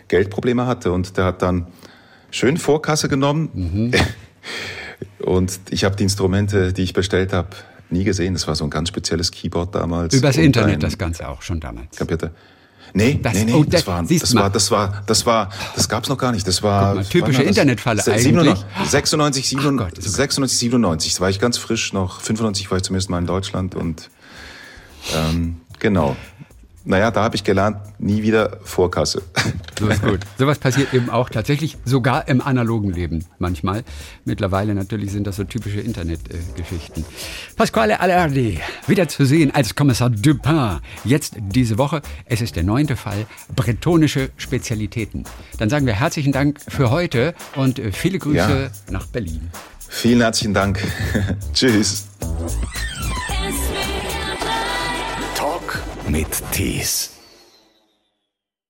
Geldprobleme 0.09 0.67
hatte 0.67 0.93
und 0.93 1.17
der 1.17 1.25
hat 1.25 1.43
dann 1.43 1.67
schön 2.31 2.57
Vorkasse 2.57 3.09
genommen. 3.09 3.51
Mhm. 3.53 3.93
und 5.25 5.59
ich 5.71 5.85
habe 5.85 5.97
die 5.97 6.05
Instrumente, 6.05 6.73
die 6.73 6.83
ich 6.83 6.93
bestellt 6.93 7.33
habe, 7.33 7.51
nie 7.91 8.05
gesehen. 8.05 8.35
Das 8.35 8.47
war 8.49 8.55
so 8.55 8.65
ein 8.65 8.71
ganz 8.71 8.89
spezielles 8.89 9.31
Keyboard 9.31 9.75
damals. 9.75 10.15
Übers 10.15 10.37
Internet 10.37 10.83
das 10.83 10.99
Ganze 10.99 11.29
auch 11.29 11.43
schon 11.43 11.61
damals. 11.61 11.97
Computer. 11.97 12.31
Nee, 12.97 13.21
das, 13.23 13.35
nee, 13.35 13.45
nee, 13.45 13.53
oh, 13.53 13.63
das, 13.63 13.85
das, 13.85 13.87
war, 13.87 14.03
das 14.03 14.35
war, 14.35 14.51
das 14.51 14.71
war, 14.71 15.03
das 15.05 15.27
war, 15.27 15.51
das 15.75 15.87
gab's 15.87 16.09
noch 16.09 16.17
gar 16.17 16.33
nicht. 16.33 16.49
Das 16.49 16.63
war 16.63 16.95
mal, 16.95 17.05
typische 17.05 17.43
Internetfalle 17.43 18.03
eigentlich. 18.07 18.65
96, 18.89 19.49
97, 19.51 19.95
Gott, 19.95 20.03
96, 20.03 20.59
97. 20.59 21.15
Da 21.15 21.21
war 21.21 21.29
ich 21.29 21.39
ganz 21.39 21.59
frisch 21.59 21.93
noch. 21.93 22.23
95 22.23 22.71
war 22.71 22.79
ich 22.79 22.85
zum 22.85 22.97
ersten 22.97 23.13
Mal 23.13 23.19
in 23.19 23.27
Deutschland 23.27 23.75
und 23.75 24.09
ähm, 25.15 25.61
genau. 25.79 26.17
Naja, 26.87 27.11
da 27.11 27.25
habe 27.25 27.35
ich 27.35 27.43
gelernt, 27.43 27.79
nie 27.99 28.23
wieder 28.23 28.59
Vorkasse. 28.63 29.21
So 29.79 29.89
ist 29.89 30.03
gut. 30.03 30.21
Sowas 30.39 30.59
passiert 30.59 30.95
eben 30.95 31.11
auch 31.11 31.29
tatsächlich 31.29 31.77
sogar 31.85 32.29
im 32.29 32.41
analogen 32.41 32.93
Leben 32.93 33.25
manchmal. 33.39 33.83
Mittlerweile 34.25 34.73
natürlich 34.73 35.11
sind 35.11 35.27
das 35.27 35.35
so 35.37 35.45
typische 35.45 35.81
Internetgeschichten. 35.81 37.05
Pasquale 37.57 37.99
Alerdi, 37.99 38.61
wieder 38.87 39.09
zu 39.09 39.27
sehen 39.27 39.53
als 39.53 39.75
Kommissar 39.75 40.11
Dupin. 40.11 40.79
Jetzt 41.05 41.35
diese 41.41 41.77
Woche. 41.77 42.03
Es 42.25 42.41
ist 42.41 42.55
der 42.55 42.63
neunte 42.63 42.95
Fall. 42.95 43.27
Bretonische 43.55 44.31
Spezialitäten. 44.37 45.25
Dann 45.59 45.69
sagen 45.69 45.87
wir 45.87 45.95
herzlichen 45.95 46.31
Dank 46.31 46.61
für 46.69 46.91
heute 46.91 47.35
und 47.57 47.81
äh, 47.81 47.91
viele 47.91 48.21
Grüße 48.21 48.37
ja. 48.37 48.93
nach 48.93 49.07
Berlin. 49.07 49.51
Vielen 49.89 50.21
herzlichen 50.21 50.55
Dank. 50.55 50.81
Tschüss. 51.53 52.07
Mit 56.09 56.29
Tees. 56.53 57.16